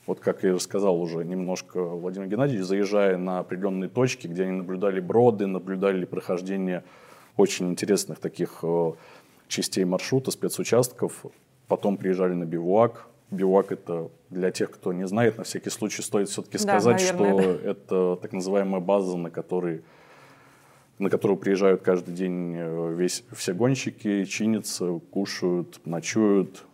вот 0.06 0.20
как 0.20 0.44
я 0.44 0.54
рассказал 0.54 1.02
уже 1.02 1.26
немножко 1.26 1.82
Владимир 1.82 2.28
Геннадьевич, 2.28 2.66
заезжая 2.66 3.18
на 3.18 3.40
определенные 3.40 3.90
точки, 3.90 4.28
где 4.28 4.44
они 4.44 4.52
наблюдали 4.52 5.00
броды, 5.00 5.48
наблюдали 5.48 6.06
прохождение 6.06 6.84
очень 7.38 7.70
интересных 7.70 8.20
таких 8.20 8.60
э, 8.62 8.92
частей 9.48 9.84
маршрута, 9.84 10.30
спецучастков, 10.30 11.26
потом 11.68 11.98
приезжали 11.98 12.34
на 12.34 12.46
бивуак. 12.46 13.08
Бивуак 13.32 13.72
это 13.72 14.10
для 14.30 14.52
тех, 14.52 14.70
кто 14.70 14.94
не 14.94 15.08
знает, 15.08 15.40
на 15.40 15.44
всякий 15.44 15.72
случай 15.72 16.04
стоит 16.04 16.30
все-таки 16.30 16.60
сказать, 16.60 16.98
да, 16.98 17.14
наверное, 17.14 17.54
что 17.54 17.64
да. 17.64 17.70
это 17.72 18.22
так 18.22 18.32
называемая 18.32 18.82
база, 18.82 19.18
на 19.18 19.32
которой 19.32 19.82
на 21.00 21.10
которую 21.10 21.38
приезжают 21.38 21.82
каждый 21.82 22.14
день 22.14 22.54
э, 22.56 22.94
весь, 22.94 23.24
все 23.34 23.54
гонщики, 23.54 24.26
чинятся, 24.26 25.00
кушают, 25.12 25.82
ночуют, 25.86 26.66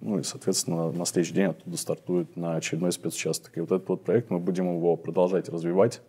ну 0.00 0.18
и, 0.18 0.22
соответственно, 0.22 0.90
на 0.90 1.04
следующий 1.04 1.34
день 1.34 1.46
оттуда 1.46 1.76
стартует 1.76 2.36
на 2.36 2.56
очередной 2.56 2.92
спецучасток. 2.92 3.56
И 3.56 3.60
вот 3.60 3.72
этот 3.72 3.88
вот 3.88 4.04
проект, 4.04 4.30
мы 4.30 4.38
будем 4.38 4.74
его 4.74 4.96
продолжать 4.96 5.48
развивать. 5.48 6.00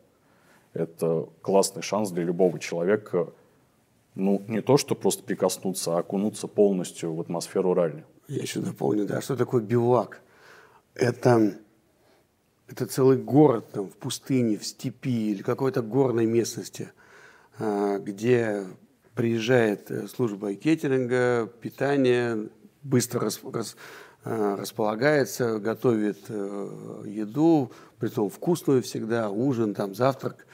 Это 0.74 1.28
классный 1.42 1.82
шанс 1.82 2.12
для 2.12 2.24
любого 2.24 2.58
человека, 2.60 3.34
ну, 4.16 4.42
не 4.48 4.62
то, 4.62 4.78
что 4.78 4.96
просто 4.96 5.24
прикоснуться, 5.24 5.96
а 5.96 6.00
окунуться 6.00 6.48
полностью 6.48 7.14
в 7.14 7.22
атмосферу 7.22 7.74
ралли. 7.74 8.06
Я 8.28 8.42
еще 8.42 8.60
дополню, 8.60 9.06
да, 9.06 9.22
что 9.22 9.36
такое 9.36 9.62
бивак? 9.62 10.22
Это, 10.96 11.58
это 12.68 12.86
целый 12.86 13.18
город 13.18 13.72
там, 13.72 13.90
в 13.90 13.96
пустыне, 13.96 14.58
в 14.58 14.66
степи 14.66 15.32
или 15.32 15.42
какой-то 15.42 15.82
горной 15.82 16.26
местности, 16.26 16.92
где 18.00 18.66
приезжает 19.16 19.92
э, 19.92 20.08
служба 20.08 20.56
кеттеринга, 20.56 21.52
питания, 21.62 22.50
быстро 22.84 23.22
рас, 23.22 23.40
рас, 23.44 23.76
э, 24.24 24.56
располагается, 24.58 25.60
готовит 25.60 26.20
э, 26.30 27.04
еду, 27.06 27.72
притом 28.00 28.30
вкусную 28.30 28.82
всегда, 28.82 29.30
ужин, 29.30 29.74
там, 29.74 29.94
завтрак. 29.94 30.46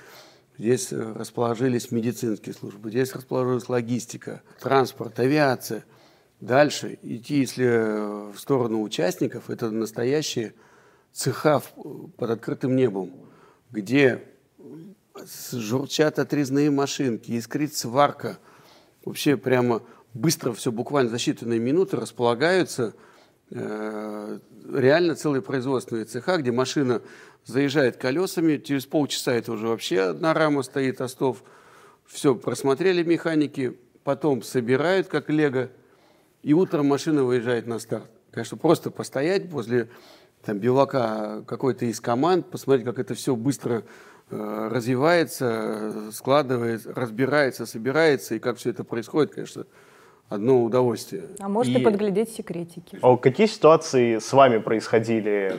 Здесь 0.57 0.91
расположились 0.91 1.91
медицинские 1.91 2.55
службы, 2.55 2.89
здесь 2.89 3.13
расположилась 3.13 3.69
логистика, 3.69 4.41
транспорт, 4.59 5.19
авиация. 5.19 5.85
Дальше 6.41 6.97
идти, 7.03 7.39
если 7.39 8.31
в 8.33 8.37
сторону 8.39 8.81
участников, 8.81 9.51
это 9.51 9.69
настоящие 9.69 10.55
цеха 11.13 11.61
под 12.17 12.29
открытым 12.29 12.75
небом, 12.75 13.11
где 13.71 14.23
журчат 15.51 16.19
отрезные 16.19 16.71
машинки, 16.71 17.31
искрит 17.31 17.75
сварка. 17.75 18.37
Вообще 19.05 19.37
прямо 19.37 19.81
быстро 20.13 20.53
все, 20.53 20.71
буквально 20.71 21.09
за 21.09 21.17
считанные 21.17 21.59
минуты 21.59 21.97
располагаются 21.97 22.93
э, 23.51 24.39
реально 24.73 25.15
целые 25.15 25.41
производственные 25.41 26.05
цеха, 26.05 26.37
где 26.37 26.51
машина 26.51 27.01
заезжает 27.45 27.97
колесами, 27.97 28.57
через 28.57 28.85
полчаса 28.85 29.33
это 29.33 29.53
уже 29.53 29.67
вообще 29.67 30.01
одна 30.01 30.33
рама 30.33 30.63
стоит, 30.63 31.01
остов. 31.01 31.43
Все 32.05 32.35
просмотрели 32.35 33.03
механики, 33.03 33.77
потом 34.03 34.41
собирают 34.41 35.07
как 35.07 35.29
лего, 35.29 35.69
и 36.41 36.53
утром 36.53 36.87
машина 36.87 37.23
выезжает 37.23 37.67
на 37.67 37.79
старт. 37.79 38.09
Конечно, 38.31 38.57
просто 38.57 38.91
постоять 38.91 39.49
возле 39.49 39.89
там, 40.47 40.59
бивака 40.59 41.43
какой-то 41.45 41.85
из 41.85 41.99
команд, 41.99 42.49
посмотреть, 42.49 42.85
как 42.85 42.99
это 42.99 43.13
все 43.15 43.35
быстро 43.35 43.83
э, 44.31 44.69
развивается, 44.71 46.09
складывается, 46.13 46.93
разбирается, 46.95 47.65
собирается, 47.65 48.35
и 48.35 48.39
как 48.39 48.55
все 48.55 48.69
это 48.69 48.85
происходит, 48.85 49.33
конечно, 49.33 49.65
одно 50.29 50.63
удовольствие. 50.63 51.23
А 51.39 51.49
может 51.49 51.75
и... 51.75 51.83
подглядеть 51.83 52.29
секретики. 52.29 52.97
А 53.01 53.17
какие 53.17 53.47
ситуации 53.47 54.19
с 54.19 54.31
вами 54.31 54.59
происходили 54.59 55.57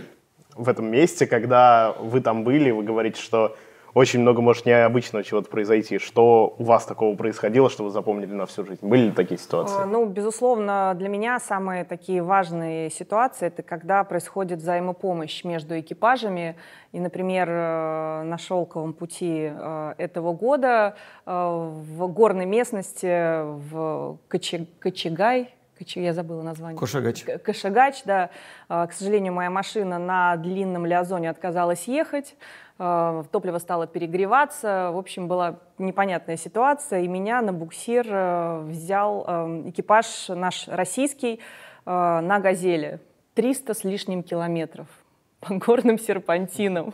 в 0.54 0.70
этом 0.70 0.90
месте, 0.90 1.26
когда 1.26 1.94
вы 2.00 2.22
там 2.22 2.42
были, 2.42 2.70
вы 2.70 2.82
говорите, 2.82 3.20
что 3.20 3.58
очень 3.94 4.20
много 4.20 4.42
может 4.42 4.66
необычного 4.66 5.24
чего-то 5.24 5.48
произойти. 5.50 5.98
Что 5.98 6.54
у 6.58 6.64
вас 6.64 6.84
такого 6.84 7.16
происходило, 7.16 7.70
что 7.70 7.84
вы 7.84 7.90
запомнили 7.90 8.32
на 8.32 8.46
всю 8.46 8.64
жизнь? 8.64 8.86
Были 8.86 9.06
ли 9.06 9.12
такие 9.12 9.38
ситуации? 9.38 9.84
Ну, 9.86 10.06
безусловно, 10.06 10.94
для 10.96 11.08
меня 11.08 11.38
самые 11.40 11.84
такие 11.84 12.22
важные 12.22 12.90
ситуации 12.90 13.46
это 13.46 13.62
когда 13.62 14.04
происходит 14.04 14.60
взаимопомощь 14.60 15.44
между 15.44 15.78
экипажами. 15.78 16.56
И, 16.92 17.00
например, 17.00 17.48
э, 17.50 18.22
на 18.22 18.38
шелковом 18.38 18.92
пути 18.94 19.50
э, 19.52 19.94
этого 19.98 20.32
года 20.32 20.96
э, 21.26 21.30
в 21.30 22.06
горной 22.08 22.46
местности 22.46 23.42
в 23.70 24.18
Кочегай, 24.28 25.54
я 25.80 26.12
забыла 26.12 26.42
название. 26.42 26.78
Кошагач. 26.78 27.24
Кошагач, 27.42 28.02
да. 28.04 28.30
К 28.68 28.90
сожалению, 28.92 29.32
моя 29.32 29.50
машина 29.50 29.98
на 29.98 30.36
длинном 30.36 30.86
лиазоне 30.86 31.30
отказалась 31.30 31.88
ехать. 31.88 32.36
Э, 32.78 33.24
топливо 33.32 33.58
стало 33.58 33.86
перегреваться. 33.86 34.90
В 34.92 34.98
общем, 34.98 35.26
была 35.26 35.58
непонятная 35.78 36.36
ситуация, 36.36 37.00
и 37.00 37.08
меня 37.08 37.42
на 37.42 37.52
буксир 37.52 38.06
э, 38.08 38.60
взял 38.62 39.24
э, 39.26 39.62
экипаж 39.66 40.28
наш 40.28 40.68
российский 40.68 41.40
на 41.84 42.38
«Газели». 42.40 43.00
300 43.32 43.72
с 43.72 43.84
лишним 43.84 44.22
километров 44.22 44.88
по 45.40 45.54
горным 45.54 45.98
серпантинам 45.98 46.92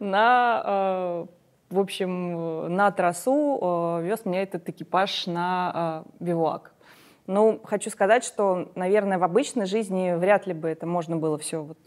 на, 0.00 1.26
в 1.70 1.78
общем, 1.78 2.74
на 2.74 2.90
трассу 2.90 4.00
вез 4.02 4.24
меня 4.24 4.42
этот 4.42 4.68
экипаж 4.68 5.26
на 5.28 6.02
бивуак. 6.18 6.73
Ну, 7.26 7.60
хочу 7.64 7.90
сказать, 7.90 8.24
что, 8.24 8.70
наверное, 8.74 9.18
в 9.18 9.24
обычной 9.24 9.66
жизни 9.66 10.14
вряд 10.14 10.46
ли 10.46 10.52
бы 10.52 10.68
это 10.68 10.86
можно 10.86 11.16
было 11.16 11.38
все 11.38 11.62
вот 11.62 11.78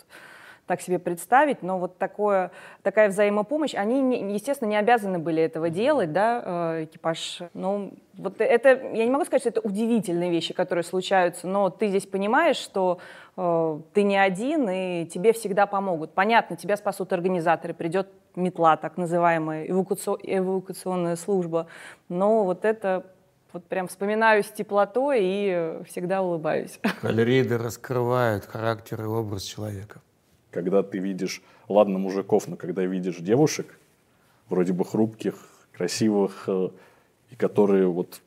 так 0.67 0.81
себе 0.81 0.99
представить, 0.99 1.63
но 1.63 1.79
вот 1.79 1.97
такое, 1.97 2.51
такая 2.83 3.07
взаимопомощь, 3.09 3.73
они, 3.73 4.01
не, 4.01 4.33
естественно, 4.33 4.69
не 4.69 4.75
обязаны 4.75 5.17
были 5.17 5.41
этого 5.41 5.69
делать, 5.69 6.11
да, 6.11 6.43
э, 6.45 6.83
экипаж. 6.83 7.39
Ну, 7.53 7.93
вот 8.15 8.41
это, 8.41 8.69
я 8.69 9.05
не 9.05 9.09
могу 9.09 9.23
сказать, 9.23 9.43
что 9.43 9.49
это 9.49 9.61
удивительные 9.61 10.29
вещи, 10.29 10.53
которые 10.53 10.83
случаются, 10.83 11.47
но 11.47 11.69
ты 11.69 11.87
здесь 11.87 12.05
понимаешь, 12.05 12.57
что 12.57 12.99
э, 13.37 13.79
ты 13.93 14.03
не 14.03 14.17
один, 14.17 14.69
и 14.69 15.05
тебе 15.05 15.31
всегда 15.31 15.67
помогут. 15.67 16.13
Понятно, 16.13 16.57
тебя 16.57 16.75
спасут 16.75 17.13
организаторы, 17.13 17.73
придет 17.73 18.09
метла, 18.35 18.75
так 18.75 18.97
называемая, 18.97 19.65
эвакуационная 19.65 21.15
служба, 21.15 21.67
но 22.09 22.43
вот 22.43 22.65
это 22.65 23.05
вот 23.57 23.65
прям 23.65 23.87
вспоминаю 23.87 24.43
с 24.43 24.47
теплотой 24.47 25.19
и 25.21 25.83
всегда 25.87 26.21
улыбаюсь. 26.21 26.79
Рейды 27.03 27.57
раскрывают 27.57 28.45
характер 28.45 29.01
и 29.01 29.05
образ 29.05 29.43
человека. 29.43 30.01
Когда 30.51 30.83
ты 30.83 30.99
видишь, 30.99 31.41
ладно, 31.67 31.97
мужиков, 31.97 32.47
но 32.47 32.55
когда 32.55 32.83
видишь 32.83 33.17
девушек, 33.17 33.79
вроде 34.49 34.73
бы 34.73 34.85
хрупких, 34.85 35.35
красивых, 35.73 36.43
э, 36.47 36.69
и 37.31 37.35
которые 37.35 37.87
вот 37.87 38.21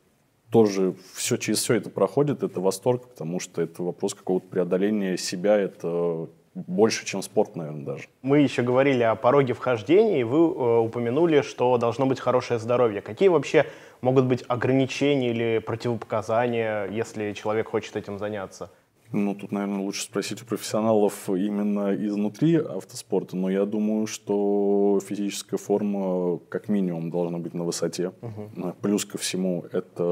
тоже 0.49 0.95
все, 1.13 1.37
через 1.37 1.59
все 1.59 1.75
это 1.75 1.89
проходит, 1.89 2.43
это 2.43 2.59
восторг, 2.59 3.07
потому 3.07 3.39
что 3.39 3.61
это 3.61 3.83
вопрос 3.83 4.13
какого-то 4.13 4.47
преодоления 4.47 5.17
себя, 5.17 5.57
это 5.57 6.27
больше, 6.53 7.05
чем 7.05 7.21
спорт, 7.21 7.55
наверное, 7.55 7.85
даже. 7.85 8.03
Мы 8.21 8.39
еще 8.39 8.61
говорили 8.61 9.03
о 9.03 9.15
пороге 9.15 9.53
вхождения, 9.53 10.19
и 10.19 10.23
вы 10.23 10.37
э, 10.37 10.77
упомянули, 10.79 11.41
что 11.41 11.77
должно 11.77 12.05
быть 12.05 12.19
хорошее 12.19 12.59
здоровье. 12.59 13.01
Какие 13.01 13.29
вообще 13.29 13.65
могут 14.01 14.25
быть 14.25 14.43
ограничения 14.47 15.29
или 15.29 15.59
противопоказания, 15.59 16.87
если 16.87 17.33
человек 17.33 17.69
хочет 17.69 17.95
этим 17.95 18.17
заняться? 18.17 18.69
Ну, 19.13 19.35
тут, 19.35 19.51
наверное, 19.51 19.81
лучше 19.81 20.03
спросить 20.03 20.41
у 20.41 20.45
профессионалов 20.45 21.29
именно 21.29 21.93
изнутри 21.93 22.55
автоспорта, 22.55 23.35
но 23.35 23.49
я 23.49 23.65
думаю, 23.65 24.07
что 24.07 25.01
физическая 25.05 25.57
форма 25.57 26.39
как 26.49 26.69
минимум 26.69 27.11
должна 27.11 27.37
быть 27.37 27.53
на 27.53 27.65
высоте. 27.65 28.13
Угу. 28.21 28.75
Плюс 28.81 29.03
ко 29.03 29.17
всему, 29.17 29.65
это 29.71 30.03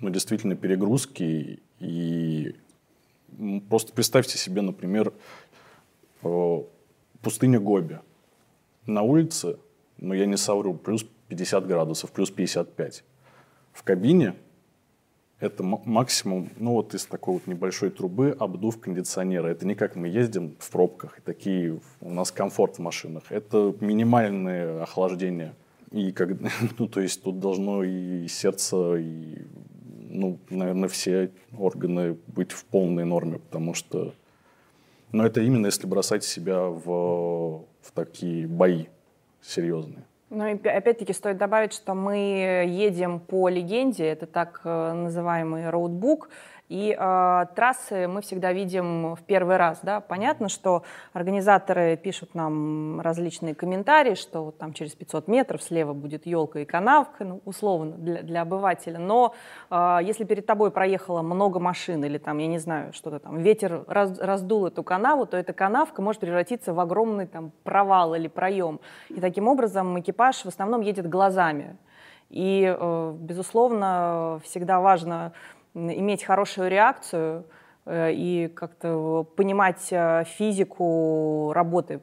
ну, 0.00 0.10
действительно 0.10 0.56
перегрузки 0.56 1.60
и 1.78 2.56
просто 3.68 3.92
представьте 3.92 4.36
себе, 4.36 4.62
например, 4.62 5.12
пустыня 6.20 7.60
Гоби. 7.60 8.00
На 8.86 9.02
улице, 9.02 9.58
ну 9.98 10.14
я 10.14 10.26
не 10.26 10.36
совру, 10.36 10.74
плюс 10.74 11.04
50 11.28 11.66
градусов, 11.66 12.10
плюс 12.12 12.30
55. 12.30 13.04
В 13.72 13.82
кабине 13.82 14.34
это 15.40 15.62
максимум, 15.62 16.50
ну 16.56 16.72
вот 16.72 16.94
из 16.94 17.06
такой 17.06 17.34
вот 17.34 17.46
небольшой 17.46 17.90
трубы 17.90 18.36
обдув 18.38 18.80
кондиционера. 18.80 19.48
Это 19.48 19.66
не 19.66 19.74
как 19.74 19.94
мы 19.94 20.08
ездим 20.08 20.56
в 20.58 20.70
пробках, 20.70 21.18
и 21.18 21.22
такие 21.22 21.80
у 22.00 22.10
нас 22.10 22.32
комфорт 22.32 22.76
в 22.76 22.78
машинах. 22.80 23.30
Это 23.30 23.74
минимальное 23.80 24.82
охлаждение. 24.82 25.54
И 25.92 26.10
как, 26.12 26.30
ну, 26.78 26.88
то 26.88 27.00
есть 27.00 27.22
тут 27.22 27.38
должно 27.38 27.84
и 27.84 28.26
сердце, 28.26 28.96
и, 28.96 29.46
ну, 30.10 30.38
наверное, 30.50 30.88
все 30.88 31.30
органы 31.56 32.16
быть 32.26 32.50
в 32.50 32.64
полной 32.64 33.04
норме, 33.04 33.38
потому 33.38 33.74
что, 33.74 34.14
ну, 35.12 35.24
это 35.24 35.40
именно 35.40 35.66
если 35.66 35.86
бросать 35.86 36.24
себя 36.24 36.60
в, 36.62 36.84
в 36.84 37.92
такие 37.94 38.46
бои 38.46 38.86
серьезные. 39.40 40.04
Ну 40.30 40.46
и 40.46 40.52
опять-таки 40.68 41.14
стоит 41.14 41.38
добавить, 41.38 41.72
что 41.72 41.94
мы 41.94 42.16
едем 42.68 43.18
по 43.18 43.48
легенде, 43.48 44.04
это 44.04 44.26
так 44.26 44.60
э, 44.64 44.92
называемый 44.92 45.70
роутбук, 45.70 46.28
и 46.68 46.94
э, 46.98 47.46
трассы 47.54 48.06
мы 48.08 48.20
всегда 48.20 48.52
видим 48.52 49.14
в 49.14 49.22
первый 49.22 49.56
раз. 49.56 49.80
Да? 49.82 50.00
Понятно, 50.00 50.48
что 50.48 50.82
организаторы 51.14 51.96
пишут 51.96 52.34
нам 52.34 53.00
различные 53.00 53.54
комментарии, 53.54 54.14
что 54.14 54.44
вот 54.44 54.58
там 54.58 54.74
через 54.74 54.92
500 54.94 55.28
метров 55.28 55.62
слева 55.62 55.94
будет 55.94 56.26
елка 56.26 56.60
и 56.60 56.64
канавка, 56.66 57.24
ну, 57.24 57.40
условно, 57.46 57.92
для, 57.96 58.22
для 58.22 58.42
обывателя. 58.42 58.98
Но 58.98 59.34
э, 59.70 59.98
если 60.02 60.24
перед 60.24 60.44
тобой 60.44 60.70
проехало 60.70 61.22
много 61.22 61.58
машин 61.58 62.04
или 62.04 62.18
там, 62.18 62.36
я 62.38 62.46
не 62.46 62.58
знаю, 62.58 62.92
что-то 62.92 63.18
там, 63.18 63.38
ветер 63.38 63.84
раз, 63.86 64.18
раздул 64.18 64.66
эту 64.66 64.82
канаву, 64.82 65.26
то 65.26 65.38
эта 65.38 65.54
канавка 65.54 66.02
может 66.02 66.20
превратиться 66.20 66.74
в 66.74 66.80
огромный 66.80 67.26
там 67.26 67.50
провал 67.62 68.14
или 68.14 68.28
проем. 68.28 68.80
И 69.08 69.20
таким 69.20 69.48
образом 69.48 69.98
экипаж 69.98 70.44
в 70.44 70.48
основном 70.48 70.82
едет 70.82 71.08
глазами. 71.08 71.78
И, 72.30 72.76
э, 72.78 73.14
безусловно, 73.18 74.40
всегда 74.44 74.80
важно 74.80 75.32
иметь 75.74 76.24
хорошую 76.24 76.70
реакцию 76.70 77.44
э, 77.84 78.12
и 78.12 78.48
как-то 78.48 79.24
понимать 79.36 79.88
э, 79.90 80.24
физику 80.26 81.52
работы 81.54 82.00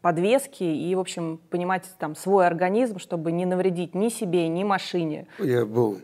подвески 0.00 0.62
и, 0.62 0.94
в 0.94 1.00
общем, 1.00 1.40
понимать 1.50 1.90
там 1.98 2.14
свой 2.14 2.46
организм, 2.46 2.98
чтобы 2.98 3.32
не 3.32 3.46
навредить 3.46 3.94
ни 3.94 4.08
себе, 4.08 4.48
ни 4.48 4.64
машине. 4.64 5.26
Я 5.38 5.66
был 5.66 6.00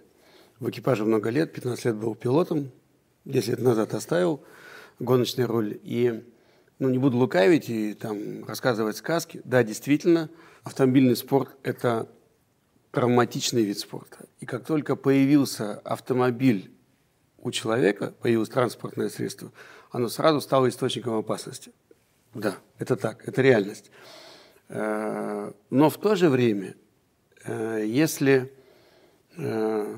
в 0.58 0.68
экипаже 0.68 1.04
много 1.04 1.30
лет, 1.30 1.52
15 1.52 1.84
лет 1.84 1.96
был 1.96 2.14
пилотом, 2.14 2.70
10 3.24 3.48
лет 3.48 3.60
назад 3.60 3.94
оставил 3.94 4.42
гоночный 4.98 5.44
руль. 5.44 5.78
И, 5.82 6.24
ну, 6.78 6.88
не 6.88 6.98
буду 6.98 7.16
лукавить 7.16 7.68
и 7.68 7.94
там 7.94 8.44
рассказывать 8.46 8.96
сказки. 8.96 9.40
Да, 9.44 9.62
действительно, 9.62 10.30
автомобильный 10.62 11.16
спорт– 11.16 11.50
это 11.62 12.08
травматичный 12.90 13.64
вид 13.64 13.78
спорта. 13.78 14.26
И 14.40 14.46
как 14.46 14.64
только 14.64 14.96
появился 14.96 15.78
автомобиль 15.80 16.73
у 17.44 17.50
человека 17.52 18.12
появилось 18.20 18.48
транспортное 18.48 19.08
средство, 19.08 19.52
оно 19.92 20.08
сразу 20.08 20.40
стало 20.40 20.68
источником 20.68 21.14
опасности. 21.14 21.70
Да, 22.34 22.56
это 22.78 22.96
так, 22.96 23.28
это 23.28 23.42
реальность. 23.42 23.92
Э, 24.68 25.52
но 25.70 25.90
в 25.90 25.98
то 25.98 26.16
же 26.16 26.28
время, 26.28 26.74
э, 27.44 27.84
если 27.86 28.52
э, 29.36 29.96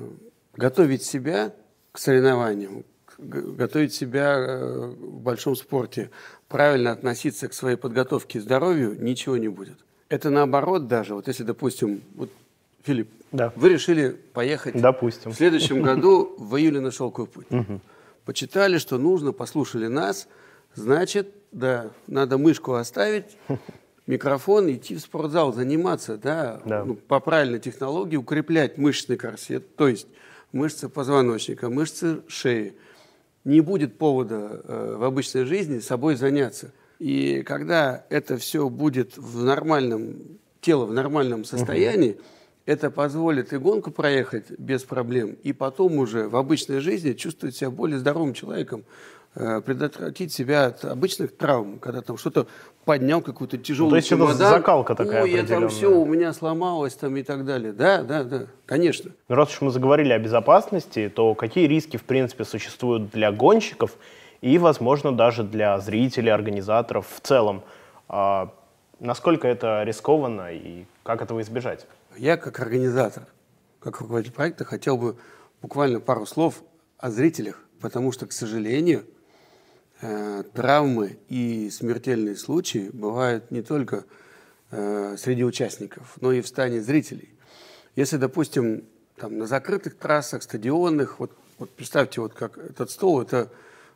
готовить 0.53 1.03
себя 1.03 1.55
к 1.93 1.97
соревнованиям, 1.97 2.85
готовить 3.17 3.93
себя 3.93 4.37
в 4.37 5.21
большом 5.21 5.55
спорте, 5.55 6.11
правильно 6.49 6.91
относиться 6.91 7.47
к 7.47 7.53
своей 7.53 7.77
подготовке 7.77 8.37
и 8.37 8.41
здоровью, 8.41 8.95
ничего 9.01 9.37
не 9.37 9.47
будет. 9.47 9.79
Это 10.09 10.29
наоборот 10.29 10.87
даже, 10.87 11.15
вот 11.15 11.27
если, 11.27 11.43
допустим, 11.43 12.03
вот 12.13 12.29
Филипп, 12.87 13.09
да. 13.33 13.51
вы 13.57 13.67
решили 13.67 14.15
поехать 14.31 14.79
Допустим. 14.79 15.31
в 15.31 15.35
следующем 15.35 15.81
году 15.81 16.35
в 16.37 16.55
июле 16.55 16.79
на 16.79 16.91
шелковый 16.91 17.29
путь. 17.29 17.45
Угу. 17.49 17.81
Почитали, 18.23 18.77
что 18.77 18.97
нужно, 18.97 19.33
послушали 19.33 19.87
нас, 19.87 20.29
значит, 20.73 21.29
да, 21.51 21.91
надо 22.07 22.37
мышку 22.37 22.75
оставить, 22.75 23.37
микрофон, 24.07 24.71
идти 24.71 24.95
в 24.95 25.01
спортзал, 25.01 25.51
заниматься, 25.51 26.15
да, 26.15 26.61
да. 26.63 26.85
Ну, 26.85 26.95
по 26.95 27.19
правильной 27.19 27.59
технологии, 27.59 28.15
укреплять 28.15 28.77
мышечный 28.77 29.17
корсет, 29.17 29.75
то 29.75 29.89
есть 29.89 30.07
мышцы 30.53 30.87
позвоночника, 30.87 31.69
мышцы 31.69 32.21
шеи. 32.29 32.73
Не 33.43 33.59
будет 33.59 33.97
повода 33.97 34.61
э, 34.63 34.95
в 34.97 35.03
обычной 35.03 35.43
жизни 35.43 35.79
собой 35.79 36.15
заняться. 36.15 36.71
И 36.99 37.43
когда 37.43 38.05
это 38.09 38.37
все 38.37 38.69
будет 38.69 39.17
в 39.17 39.43
нормальном 39.43 40.39
тело 40.61 40.85
в 40.85 40.93
нормальном 40.93 41.43
состоянии, 41.43 42.11
угу 42.11 42.21
это 42.67 42.91
позволит 42.91 43.53
и 43.53 43.57
гонку 43.57 43.91
проехать 43.91 44.51
без 44.59 44.83
проблем, 44.83 45.37
и 45.41 45.53
потом 45.53 45.97
уже 45.97 46.27
в 46.27 46.35
обычной 46.35 46.81
жизни 46.81 47.13
чувствовать 47.13 47.55
себя 47.55 47.71
более 47.71 47.97
здоровым 47.97 48.33
человеком, 48.33 48.83
э, 49.35 49.61
предотвратить 49.61 50.33
себя 50.33 50.65
от 50.65 50.83
обычных 50.83 51.35
травм, 51.35 51.79
когда 51.79 52.01
там 52.01 52.17
что-то 52.17 52.45
поднял, 52.83 53.21
какую-то 53.21 53.57
тяжелую 53.57 53.91
ну, 53.91 53.91
То 53.91 53.95
есть 53.95 54.09
чемодан. 54.09 54.35
это 54.35 54.49
закалка 54.49 54.95
такая 54.95 55.23
Ой, 55.23 55.31
я 55.31 55.43
там 55.43 55.69
все, 55.69 55.89
у 55.89 56.05
меня 56.05 56.33
сломалось 56.33 56.95
там 56.95 57.15
и 57.15 57.23
так 57.23 57.45
далее. 57.45 57.71
Да, 57.71 58.03
да, 58.03 58.25
да, 58.25 58.47
конечно. 58.65 59.11
Ну, 59.29 59.35
раз 59.35 59.49
уж 59.53 59.61
мы 59.61 59.71
заговорили 59.71 60.11
о 60.11 60.19
безопасности, 60.19 61.09
то 61.13 61.35
какие 61.35 61.67
риски, 61.67 61.95
в 61.95 62.03
принципе, 62.03 62.43
существуют 62.43 63.11
для 63.11 63.31
гонщиков 63.31 63.95
и, 64.41 64.57
возможно, 64.57 65.13
даже 65.13 65.43
для 65.43 65.79
зрителей, 65.79 66.33
организаторов 66.33 67.07
в 67.15 67.25
целом? 67.25 67.63
А 68.09 68.53
насколько 68.99 69.47
это 69.47 69.83
рискованно 69.83 70.51
и 70.51 70.83
как 71.03 71.21
этого 71.21 71.39
избежать? 71.39 71.87
Я 72.17 72.35
как 72.37 72.59
организатор, 72.59 73.27
как 73.79 74.01
руководитель 74.01 74.33
проекта 74.33 74.65
хотел 74.65 74.97
бы 74.97 75.17
буквально 75.61 75.99
пару 75.99 76.25
слов 76.25 76.63
о 76.97 77.11
зрителях, 77.11 77.63
потому 77.79 78.11
что, 78.11 78.25
к 78.25 78.31
сожалению, 78.31 79.05
э, 80.01 80.43
травмы 80.51 81.19
и 81.29 81.69
смертельные 81.69 82.35
случаи 82.35 82.89
бывают 82.91 83.51
не 83.51 83.61
только 83.61 84.05
э, 84.71 85.15
среди 85.17 85.43
участников, 85.43 86.17
но 86.19 86.31
и 86.31 86.41
в 86.41 86.47
стане 86.47 86.81
зрителей. 86.81 87.37
Если, 87.95 88.17
допустим, 88.17 88.85
там, 89.15 89.37
на 89.37 89.45
закрытых 89.45 89.95
трассах, 89.95 90.41
стадионных, 90.41 91.19
вот, 91.19 91.31
вот 91.59 91.69
представьте, 91.69 92.21
вот 92.21 92.33
как 92.33 92.57
этот 92.57 92.89
стол, 92.89 93.21
это 93.21 93.51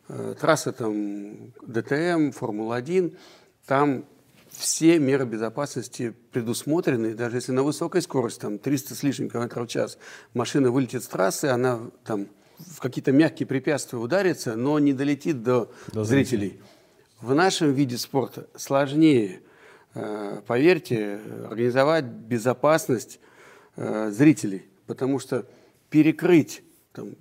э, 0.09 0.35
трасса 0.39 0.73
там 0.73 1.53
ДТМ, 1.63 2.31
Формула-1, 2.31 3.17
там 3.65 4.05
все 4.51 4.99
меры 4.99 5.25
безопасности 5.25 6.13
предусмотрены, 6.31 7.13
даже 7.13 7.37
если 7.37 7.51
на 7.51 7.63
высокой 7.63 8.01
скорости, 8.01 8.41
там 8.41 8.59
300 8.59 8.95
с 8.95 9.03
лишним 9.03 9.29
км 9.29 9.61
в 9.61 9.67
час, 9.67 9.97
машина 10.33 10.71
вылетит 10.71 11.03
с 11.03 11.07
трассы, 11.07 11.45
она 11.45 11.79
там 12.03 12.27
в 12.59 12.79
какие-то 12.79 13.11
мягкие 13.11 13.47
препятствия 13.47 13.97
ударится, 13.97 14.55
но 14.55 14.77
не 14.79 14.93
долетит 14.93 15.41
до, 15.41 15.71
до 15.91 16.03
зрителей. 16.03 16.49
зрителей. 16.49 16.61
в 17.21 17.33
нашем 17.33 17.73
виде 17.73 17.97
спорта 17.97 18.47
сложнее, 18.55 19.41
э, 19.95 20.41
поверьте, 20.45 21.19
организовать 21.49 22.05
безопасность 22.05 23.19
э, 23.77 24.11
зрителей, 24.11 24.65
потому 24.85 25.19
что 25.19 25.45
перекрыть 25.89 26.61
там, 26.93 27.15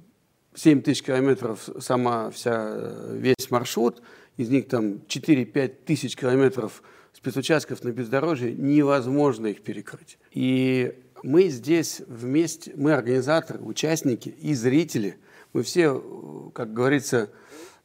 7 0.55 0.83
тысяч 0.83 1.03
километров 1.03 1.69
сама 1.79 2.31
вся, 2.31 2.77
весь 3.13 3.51
маршрут, 3.51 4.03
из 4.37 4.49
них 4.49 4.69
там 4.69 4.95
4-5 5.07 5.69
тысяч 5.85 6.17
километров 6.17 6.83
спецучастков 7.13 7.85
на 7.85 7.91
бездорожье, 7.91 8.53
невозможно 8.53 9.49
их 9.49 9.63
перекрыть. 9.63 10.19
И 10.33 10.99
мы 11.23 11.49
здесь 11.49 12.03
вместе, 12.07 12.73
мы 12.77 12.93
организаторы, 12.93 13.61
участники 13.61 14.29
и 14.29 14.55
зрители, 14.55 15.19
мы 15.53 15.63
все, 15.63 16.51
как 16.55 16.73
говорится, 16.73 17.31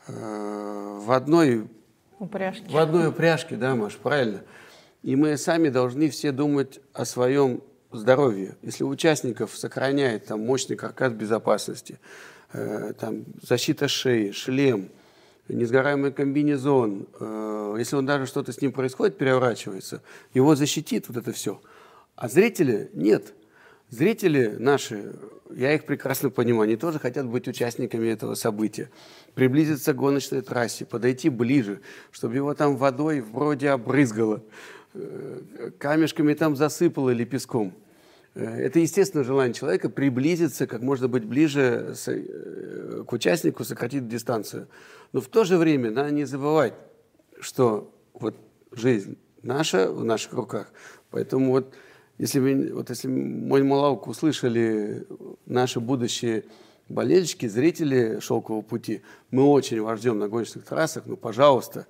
э, 0.07 0.99
в 1.03 1.11
одной 1.11 1.67
упряжке. 2.19 2.65
В 2.69 2.77
одной 2.77 3.09
упряжке, 3.09 3.55
да, 3.55 3.75
Маш, 3.75 3.97
правильно. 3.97 4.43
И 5.03 5.15
мы 5.15 5.37
сами 5.37 5.69
должны 5.69 6.09
все 6.09 6.31
думать 6.31 6.79
о 6.93 7.05
своем 7.05 7.61
здоровье. 7.91 8.57
Если 8.61 8.83
участников 8.83 9.55
сохраняет 9.55 10.25
там 10.25 10.41
мощный 10.45 10.75
каркас 10.75 11.13
безопасности, 11.13 11.99
э, 12.53 12.93
там 12.99 13.25
защита 13.41 13.87
шеи, 13.87 14.31
шлем, 14.31 14.89
несгораемый 15.53 16.11
комбинезон, 16.11 17.07
э, 17.19 17.75
если 17.77 17.95
он 17.95 18.05
даже 18.05 18.25
что-то 18.25 18.51
с 18.51 18.61
ним 18.61 18.71
происходит, 18.71 19.17
переворачивается, 19.17 20.01
его 20.33 20.55
защитит 20.55 21.07
вот 21.07 21.17
это 21.17 21.31
все. 21.31 21.61
А 22.15 22.27
зрители 22.27 22.89
нет. 22.93 23.33
Зрители 23.89 24.55
наши, 24.57 25.13
я 25.53 25.73
их 25.73 25.85
прекрасно 25.85 26.31
понимаю, 26.31 26.63
они 26.63 26.75
тоже 26.75 26.97
хотят 26.97 27.27
быть 27.27 27.47
участниками 27.47 28.07
этого 28.07 28.33
события. 28.33 28.89
Приблизиться 29.35 29.93
к 29.93 29.97
гоночной 29.97 30.41
трассе, 30.41 30.85
подойти 30.85 31.29
ближе, 31.29 31.81
чтобы 32.11 32.35
его 32.35 32.53
там 32.55 32.77
водой 32.77 33.21
вроде 33.21 33.69
обрызгало, 33.69 34.41
э, 34.93 35.71
камешками 35.77 36.33
там 36.33 36.55
засыпало 36.55 37.11
или 37.11 37.25
песком. 37.25 37.73
Э, 38.33 38.43
это 38.43 38.79
естественное 38.79 39.23
желание 39.23 39.53
человека 39.53 39.89
приблизиться 39.89 40.65
как 40.65 40.81
можно 40.81 41.07
быть 41.07 41.25
ближе 41.25 41.93
к 43.07 43.13
участнику, 43.13 43.63
сократить 43.63 44.07
дистанцию. 44.07 44.67
Но 45.15 45.21
в 45.21 45.29
то 45.29 45.45
же 45.45 45.57
время 45.57 45.91
надо 45.91 46.11
не 46.11 46.25
забывать, 46.25 46.73
что 47.39 47.89
вот 48.13 48.35
жизнь 48.73 49.17
наша 49.43 49.89
в 49.89 50.03
наших 50.03 50.33
руках. 50.33 50.73
Поэтому 51.09 51.51
вот 51.51 51.73
если, 52.17 52.41
мы, 52.41 52.73
вот 52.73 52.89
если 52.89 53.07
мой 53.07 53.63
Малаук 53.63 54.07
услышали 54.07 55.07
наши 55.45 55.79
будущие 55.79 56.43
болельщики, 56.89 57.47
зрители 57.47 58.19
«Шелкового 58.19 58.61
пути», 58.61 59.03
мы 59.31 59.45
очень 59.45 59.81
вас 59.81 59.99
ждем 59.99 60.19
на 60.19 60.27
гоночных 60.27 60.65
трассах, 60.65 61.03
ну, 61.05 61.15
пожалуйста, 61.15 61.87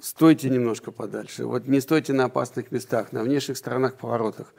стойте 0.00 0.48
немножко 0.48 0.92
подальше. 0.92 1.46
Вот 1.46 1.66
не 1.66 1.80
стойте 1.80 2.12
на 2.12 2.26
опасных 2.26 2.70
местах, 2.70 3.10
на 3.10 3.24
внешних 3.24 3.56
сторонах 3.56 3.96
поворотах. 3.96 4.54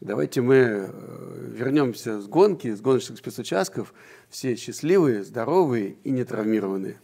Давайте 0.00 0.40
мы 0.40 0.54
э, 0.56 1.50
вернемся 1.52 2.20
с 2.20 2.26
гонки, 2.26 2.74
с 2.74 2.80
гоночных 2.80 3.18
спецучастков, 3.18 3.94
все 4.28 4.56
счастливые, 4.56 5.22
здоровые 5.22 5.96
и 6.02 6.10
не 6.10 6.24
травмированные. 6.24 7.00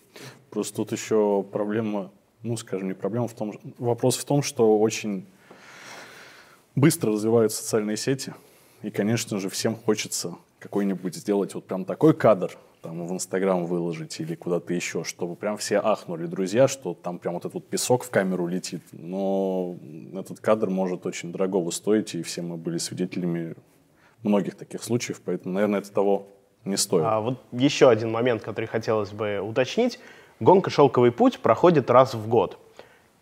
Просто 0.50 0.76
тут 0.76 0.92
еще 0.92 1.42
проблема, 1.42 2.10
ну, 2.42 2.56
скажем, 2.56 2.88
не 2.88 2.94
проблема 2.94 3.28
в 3.28 3.34
том, 3.34 3.58
вопрос 3.78 4.16
в 4.16 4.24
том, 4.24 4.42
что 4.42 4.78
очень 4.78 5.26
быстро 6.74 7.12
развиваются 7.12 7.62
социальные 7.62 7.96
сети, 7.96 8.34
и, 8.82 8.90
конечно 8.90 9.38
же, 9.38 9.48
всем 9.48 9.76
хочется 9.76 10.36
какой-нибудь 10.58 11.14
сделать 11.14 11.54
вот 11.54 11.66
прям 11.66 11.84
такой 11.84 12.12
кадр, 12.12 12.58
там 12.82 13.06
в 13.06 13.12
Инстаграм 13.12 13.64
выложить 13.66 14.20
или 14.20 14.34
куда-то 14.34 14.72
еще, 14.72 15.04
чтобы 15.04 15.36
прям 15.36 15.56
все 15.56 15.78
ахнули, 15.78 16.26
друзья, 16.26 16.68
что 16.68 16.94
там 16.94 17.18
прям 17.18 17.34
вот 17.34 17.44
этот 17.44 17.66
песок 17.68 18.04
в 18.04 18.10
камеру 18.10 18.46
летит. 18.46 18.82
Но 18.92 19.76
этот 20.14 20.40
кадр 20.40 20.70
может 20.70 21.06
очень 21.06 21.32
дорого 21.32 21.70
стоить, 21.70 22.14
и 22.14 22.22
все 22.22 22.42
мы 22.42 22.56
были 22.56 22.78
свидетелями 22.78 23.54
многих 24.22 24.54
таких 24.54 24.82
случаев, 24.82 25.20
поэтому, 25.24 25.54
наверное, 25.54 25.80
это 25.80 25.92
того 25.92 26.26
не 26.64 26.76
стоит. 26.76 27.04
А 27.06 27.20
вот 27.20 27.40
еще 27.52 27.88
один 27.88 28.10
момент, 28.10 28.42
который 28.42 28.66
хотелось 28.66 29.10
бы 29.10 29.40
уточнить. 29.40 29.98
Гонка 30.40 30.70
«Шелковый 30.70 31.12
путь» 31.12 31.40
проходит 31.40 31.90
раз 31.90 32.14
в 32.14 32.28
год. 32.28 32.58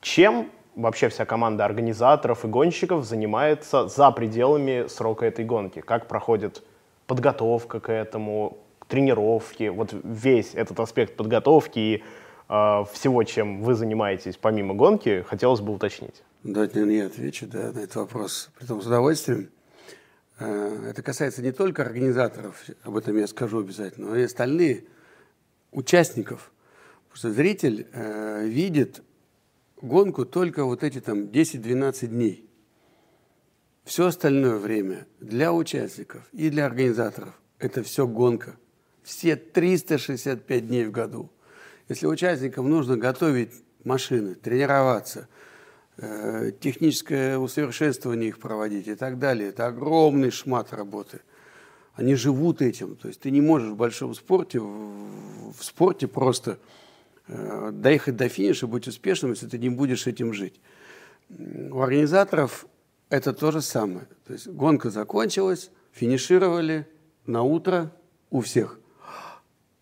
Чем 0.00 0.50
вообще 0.76 1.08
вся 1.08 1.24
команда 1.24 1.64
организаторов 1.64 2.44
и 2.44 2.48
гонщиков 2.48 3.04
занимается 3.04 3.88
за 3.88 4.10
пределами 4.12 4.86
срока 4.88 5.26
этой 5.26 5.44
гонки? 5.44 5.80
Как 5.80 6.06
проходит 6.06 6.62
подготовка 7.06 7.80
к 7.80 7.92
этому, 7.92 8.58
тренировки, 8.88 9.68
вот 9.68 9.94
весь 10.02 10.54
этот 10.54 10.80
аспект 10.80 11.16
подготовки 11.16 11.78
и 11.78 12.02
э, 12.48 12.84
всего, 12.92 13.22
чем 13.24 13.62
вы 13.62 13.74
занимаетесь 13.74 14.36
помимо 14.36 14.74
гонки, 14.74 15.24
хотелось 15.28 15.60
бы 15.60 15.72
уточнить. 15.72 16.22
Давайте 16.42 16.80
я 16.96 17.06
отвечу 17.06 17.46
да, 17.46 17.72
на 17.72 17.80
этот 17.80 17.96
вопрос, 17.96 18.50
при 18.58 18.66
том 18.66 18.80
с 18.80 18.86
удовольствием. 18.86 19.50
Э, 20.38 20.90
это 20.90 21.02
касается 21.02 21.42
не 21.42 21.52
только 21.52 21.82
организаторов, 21.82 22.64
об 22.82 22.96
этом 22.96 23.16
я 23.16 23.26
скажу 23.26 23.60
обязательно, 23.60 24.08
но 24.08 24.16
и 24.16 24.22
остальные 24.22 24.84
участников. 25.72 26.50
Потому 27.08 27.18
что 27.18 27.32
зритель 27.32 27.86
э, 27.92 28.46
видит 28.46 29.02
гонку 29.80 30.24
только 30.24 30.64
вот 30.64 30.82
эти 30.82 31.00
там 31.00 31.24
10-12 31.24 32.06
дней. 32.06 32.48
Все 33.84 34.06
остальное 34.06 34.58
время 34.58 35.06
для 35.18 35.52
участников 35.52 36.22
и 36.32 36.50
для 36.50 36.66
организаторов– 36.66 37.40
это 37.58 37.82
все 37.82 38.06
гонка. 38.06 38.56
Все 39.08 39.36
365 39.36 40.68
дней 40.68 40.84
в 40.84 40.90
году. 40.90 41.30
Если 41.88 42.06
участникам 42.06 42.68
нужно 42.68 42.98
готовить 42.98 43.52
машины, 43.82 44.34
тренироваться, 44.34 45.28
э, 45.96 46.52
техническое 46.60 47.38
усовершенствование 47.38 48.28
их 48.28 48.38
проводить 48.38 48.86
и 48.86 48.94
так 48.94 49.18
далее, 49.18 49.48
это 49.48 49.66
огромный 49.66 50.30
шмат 50.30 50.74
работы. 50.74 51.20
Они 51.94 52.16
живут 52.16 52.60
этим. 52.60 52.96
То 52.96 53.08
есть 53.08 53.20
ты 53.20 53.30
не 53.30 53.40
можешь 53.40 53.70
в 53.70 53.76
большом 53.76 54.14
спорте, 54.14 54.60
в, 54.60 55.54
в 55.54 55.64
спорте 55.64 56.06
просто 56.06 56.58
э, 57.28 57.70
доехать 57.72 58.16
до 58.16 58.28
финиша, 58.28 58.66
быть 58.66 58.86
успешным, 58.88 59.30
если 59.30 59.46
ты 59.46 59.56
не 59.56 59.70
будешь 59.70 60.06
этим 60.06 60.34
жить. 60.34 60.60
У 61.30 61.80
организаторов 61.80 62.66
это 63.08 63.32
то 63.32 63.52
же 63.52 63.62
самое. 63.62 64.06
То 64.26 64.34
есть 64.34 64.48
гонка 64.48 64.90
закончилась, 64.90 65.70
финишировали 65.92 66.86
на 67.24 67.42
утро 67.42 67.90
у 68.28 68.42
всех. 68.42 68.78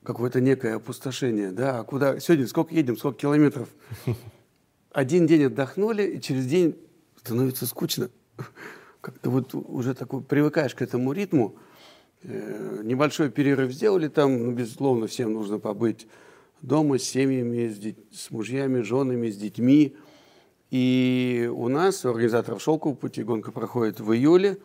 Какое-то 0.07 0.41
некое 0.41 0.77
опустошение, 0.77 1.51
да, 1.51 1.81
а 1.81 1.83
куда, 1.83 2.21
сегодня 2.21 2.47
сколько 2.47 2.73
едем, 2.73 2.97
сколько 2.97 3.19
километров. 3.19 3.69
Один 4.93 5.27
день 5.27 5.47
отдохнули, 5.47 6.05
и 6.05 6.21
через 6.21 6.47
день 6.47 6.77
становится 7.17 7.67
скучно. 7.67 8.09
Как-то 9.01 9.31
вот 9.31 9.53
уже 9.53 9.95
такой 9.95 10.23
привыкаешь 10.23 10.77
к 10.77 10.83
этому 10.83 11.11
ритму. 11.11 11.57
Э, 12.23 12.83
небольшой 12.85 13.31
перерыв 13.31 13.73
сделали 13.73 14.07
там, 14.07 14.45
ну, 14.45 14.53
безусловно, 14.53 15.09
всем 15.09 15.33
нужно 15.33 15.59
побыть 15.59 16.07
дома 16.63 17.01
с 17.01 17.03
семьями, 17.03 17.67
с, 17.67 17.77
дет... 17.77 17.99
с 18.13 18.31
мужьями, 18.31 18.83
женами, 18.83 19.29
с 19.29 19.37
детьми. 19.37 19.97
И 20.71 21.51
у 21.53 21.67
нас, 21.67 22.05
у 22.05 22.11
организаторов 22.11 22.63
«Шелкового 22.63 22.97
пути», 22.97 23.25
гонка 23.25 23.51
проходит 23.51 23.99
в 23.99 24.13
июле, 24.13 24.59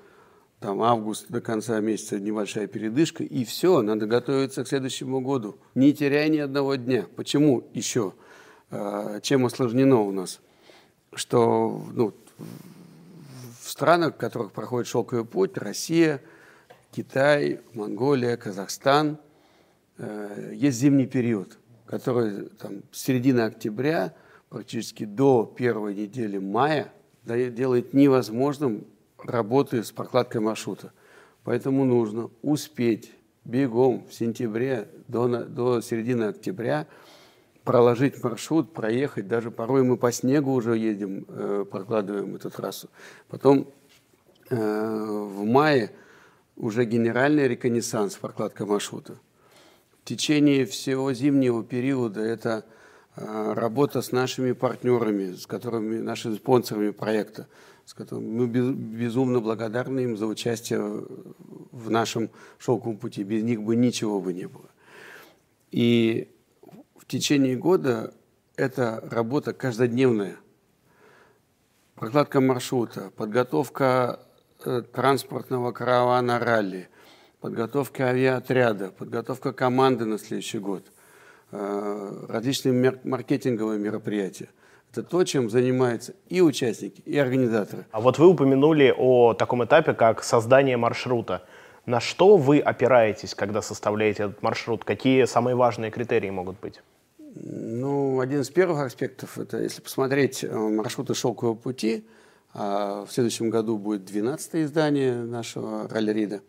там 0.61 0.81
август 0.81 1.25
до 1.29 1.41
конца 1.41 1.77
месяца 1.81 2.19
небольшая 2.19 2.67
передышка, 2.67 3.23
и 3.23 3.43
все, 3.43 3.81
надо 3.81 4.05
готовиться 4.05 4.63
к 4.63 4.67
следующему 4.69 5.19
году, 5.19 5.57
не 5.75 5.93
теряя 5.93 6.29
ни 6.29 6.37
одного 6.37 6.75
дня. 6.75 7.05
Почему 7.17 7.67
еще? 7.73 8.13
А, 8.69 9.19
чем 9.19 9.45
осложнено 9.45 9.99
у 9.99 10.11
нас? 10.11 10.39
Что 11.13 11.83
ну, 11.93 12.13
в 13.59 13.69
странах, 13.69 14.13
в 14.13 14.17
которых 14.17 14.53
проходит 14.53 14.87
шелковый 14.87 15.25
путь, 15.25 15.57
Россия, 15.57 16.21
Китай, 16.91 17.59
Монголия, 17.73 18.37
Казахстан, 18.37 19.17
э, 19.97 20.53
есть 20.55 20.77
зимний 20.77 21.07
период, 21.07 21.57
который 21.85 22.47
там, 22.49 22.83
с 22.93 23.01
середины 23.01 23.41
октября– 23.41 24.13
практически 24.51 25.05
до 25.05 25.45
первой 25.45 25.95
недели 25.95 26.37
мая 26.37 26.91
делает 27.23 27.93
невозможным 27.93 28.85
работы 29.23 29.83
с 29.83 29.91
прокладкой 29.91 30.41
маршрута. 30.41 30.91
Поэтому 31.43 31.85
нужно 31.85 32.29
успеть 32.41 33.11
бегом 33.43 34.05
в 34.07 34.13
сентябре 34.13 34.87
до, 35.07 35.45
до 35.45 35.81
середины 35.81 36.25
октября 36.25 36.87
проложить 37.63 38.23
маршрут, 38.23 38.73
проехать. 38.73 39.27
Даже 39.27 39.51
порой 39.51 39.83
мы 39.83 39.97
по 39.97 40.11
снегу 40.11 40.53
уже 40.53 40.77
едем, 40.77 41.25
э, 41.27 41.65
прокладываем 41.69 42.35
эту 42.35 42.49
трассу. 42.49 42.89
Потом 43.27 43.67
э, 44.49 44.55
в 44.55 45.43
мае 45.45 45.91
уже 46.55 46.85
генеральный 46.85 47.47
реконессанс, 47.47 48.15
прокладка 48.15 48.65
маршрута. 48.65 49.15
В 50.01 50.05
течение 50.05 50.65
всего 50.65 51.13
зимнего 51.13 51.63
периода 51.63 52.21
это 52.21 52.65
Э, 53.17 53.53
работа 53.53 54.01
с 54.01 54.11
нашими 54.11 54.53
партнерами, 54.53 55.33
с 55.33 55.45
которыми, 55.45 55.97
нашими 55.99 56.35
спонсорами 56.35 56.91
проекта, 56.91 57.47
с 57.85 57.93
которыми 57.93 58.45
мы 58.45 58.47
безумно 58.47 59.39
благодарны 59.39 60.01
им 60.01 60.17
за 60.17 60.27
участие 60.27 60.81
в 61.71 61.89
нашем 61.89 62.29
шелковом 62.57 62.97
пути. 62.97 63.23
Без 63.23 63.43
них 63.43 63.61
бы 63.61 63.75
ничего 63.75 64.19
бы 64.19 64.33
не 64.33 64.47
было. 64.47 64.69
И 65.71 66.29
в 66.95 67.05
течение 67.05 67.55
года 67.55 68.13
это 68.55 69.03
работа 69.09 69.53
каждодневная. 69.53 70.37
Прокладка 71.95 72.41
маршрута, 72.41 73.11
подготовка 73.15 74.19
э, 74.65 74.81
транспортного 74.81 75.71
каравана 75.71 76.39
ралли, 76.39 76.89
подготовка 77.39 78.09
авиаотряда, 78.09 78.91
подготовка 78.91 79.53
команды 79.53 80.05
на 80.05 80.17
следующий 80.17 80.59
год, 80.59 80.91
э, 81.51 82.25
различные 82.27 82.99
маркетинговые 83.03 83.79
мероприятия. 83.79 84.49
Это 84.91 85.03
то, 85.03 85.23
чем 85.23 85.49
занимаются 85.49 86.13
и 86.27 86.41
участники, 86.41 87.01
и 87.05 87.17
организаторы. 87.17 87.85
А 87.91 88.01
вот 88.01 88.19
вы 88.19 88.27
упомянули 88.27 88.93
о 88.95 89.33
таком 89.33 89.63
этапе, 89.63 89.93
как 89.93 90.21
создание 90.23 90.75
маршрута. 90.75 91.45
На 91.85 92.01
что 92.01 92.35
вы 92.35 92.59
опираетесь, 92.59 93.33
когда 93.33 93.61
составляете 93.61 94.23
этот 94.23 94.43
маршрут? 94.43 94.83
Какие 94.83 95.23
самые 95.25 95.55
важные 95.55 95.91
критерии 95.91 96.29
могут 96.29 96.59
быть? 96.59 96.81
Ну, 97.35 98.19
один 98.19 98.41
из 98.41 98.49
первых 98.49 98.81
аспектов, 98.81 99.37
это 99.37 99.61
если 99.61 99.81
посмотреть 99.81 100.43
э, 100.43 100.53
маршруты 100.53 101.13
«Шелкового 101.13 101.55
пути», 101.55 102.05
а 102.53 103.05
в 103.05 103.11
следующем 103.13 103.49
году 103.49 103.77
будет 103.77 104.03
12 104.03 104.55
издание 104.55 105.15
нашего 105.15 105.87
ралли-рида, 105.87 106.41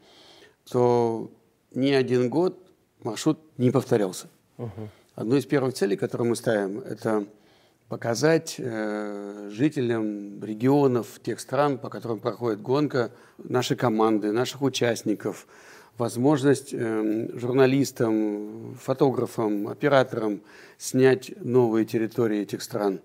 то 0.69 1.31
ни 1.73 1.93
один 1.93 2.29
год 2.29 2.59
маршрут 3.05 3.39
не 3.57 3.71
повторялся. 3.71 4.27
Угу. 4.59 4.89
Одной 5.15 5.39
из 5.39 5.47
первых 5.47 5.75
целей, 5.75 5.97
которую 5.97 6.31
мы 6.31 6.37
ставим, 6.37 6.81
это 6.81 7.27
показать 7.93 8.55
э, 8.57 9.51
жителям 9.53 10.43
регионов, 10.43 11.21
тех 11.23 11.39
стран, 11.39 11.77
по 11.77 11.91
которым 11.91 12.21
проходит 12.21 12.63
гонка, 12.63 13.11
наши 13.37 13.77
команды, 13.77 14.33
наших 14.33 14.63
участников, 14.63 15.47
возможность 15.99 16.71
э, 16.73 17.29
журналистам, 17.35 18.79
фотографам, 18.81 19.69
операторам 19.69 20.41
снять 20.79 21.35
новые 21.45 21.85
территории 21.85 22.41
этих 22.41 22.63
стран. 22.63 23.03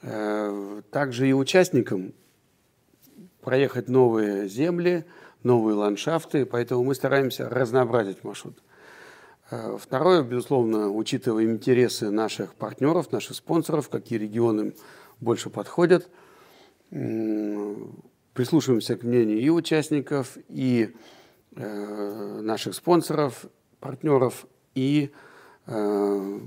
Э, 0.00 0.80
также 0.90 1.28
и 1.28 1.34
участникам 1.34 2.14
проехать 3.42 3.90
новые 3.90 4.48
земли, 4.48 5.04
новые 5.42 5.74
ландшафты, 5.74 6.46
поэтому 6.46 6.84
мы 6.84 6.94
стараемся 6.94 7.50
разнообразить 7.50 8.24
маршрут. 8.24 8.56
Э, 9.50 9.76
второе, 9.80 10.22
безусловно, 10.22 10.90
учитывая 10.90 11.44
интересы 11.44 12.10
наших 12.10 12.54
партнеров, 12.54 13.10
наших 13.10 13.36
спонсоров, 13.36 13.88
какие 13.88 14.18
регионы 14.18 14.74
больше 15.18 15.50
подходят, 15.50 16.08
прислушиваемся 16.90 18.96
к 18.96 19.02
мнению 19.02 19.40
и 19.40 19.48
участников, 19.48 20.38
и 20.48 20.94
э, 21.56 22.40
наших 22.42 22.74
спонсоров, 22.74 23.46
партнеров, 23.80 24.46
и 24.74 25.10
э, 25.66 26.40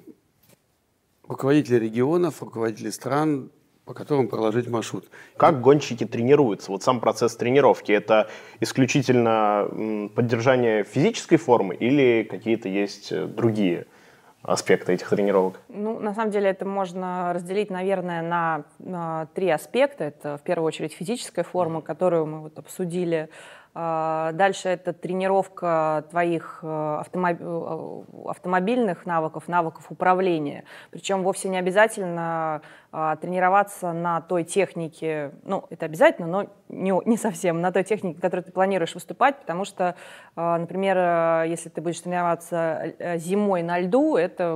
руководителей 1.28 1.80
регионов, 1.80 2.42
руководителей 2.42 2.92
стран, 2.92 3.52
по 3.86 3.93
которым 3.93 4.28
проложить 4.28 4.69
маршрут. 4.69 5.06
Как 5.36 5.62
гонщики 5.62 6.06
тренируются? 6.06 6.72
Вот 6.72 6.84
сам 6.84 7.00
процесс 7.00 7.36
тренировки– 7.36 7.91
это 7.93 8.30
исключительно 8.60 10.10
поддержание 10.15 10.84
физической 10.84 11.38
формы 11.38 11.76
или 11.76 12.24
какие-то 12.30 12.69
есть 12.69 13.12
э, 13.12 13.26
другие 13.26 13.88
аспекты 14.41 14.93
этих 14.93 15.10
тренировок? 15.10 15.60
Ну, 15.69 16.00
на 16.00 16.13
самом 16.13 16.32
деле 16.32 16.50
это 16.50 16.65
можно 16.65 17.34
разделить, 17.34 17.69
наверное, 17.69 18.22
на, 18.22 18.63
на 18.80 19.28
три 19.34 19.50
аспекта. 19.50 20.06
Это 20.06 20.38
в 20.38 20.41
первую 20.43 20.67
очередь 20.67 20.93
физическая 20.93 21.43
форма, 21.43 21.82
которую 21.82 22.26
мы 22.26 22.41
вот 22.41 22.60
обсудили 22.60 23.30
дальше 23.76 24.70
это 24.70 24.94
тренировка 24.94 26.06
твоих 26.12 26.60
э, 26.62 27.04
э, 27.12 28.04
автомобильных 28.28 29.06
навыков, 29.08 29.48
навыков 29.48 29.86
управления. 29.90 30.64
Причем 30.92 31.24
вовсе 31.24 31.50
не 31.50 31.58
обязательно 31.58 32.62
а, 32.92 33.16
тренироваться 33.16 33.92
на 33.92 34.22
той 34.22 34.44
технике, 34.44 35.32
ну, 35.44 35.66
это 35.72 35.88
обязательно, 35.88 36.28
но 36.28 36.48
не, 36.70 36.94
не 37.06 37.18
совсем, 37.18 37.62
на 37.62 37.72
той 37.72 37.84
технике, 37.84 38.22
которой 38.22 38.42
ты 38.42 38.52
планируешь 38.52 38.94
выступать, 38.94 39.40
потому 39.40 39.66
что, 39.66 39.96
а, 40.36 40.60
например, 40.60 40.98
э, 40.98 41.46
если 41.48 41.70
ты 41.70 41.82
будешь 41.82 42.02
тренироваться 42.02 42.94
зимой 43.16 43.64
на 43.64 43.80
льду, 43.80 44.18
это 44.18 44.56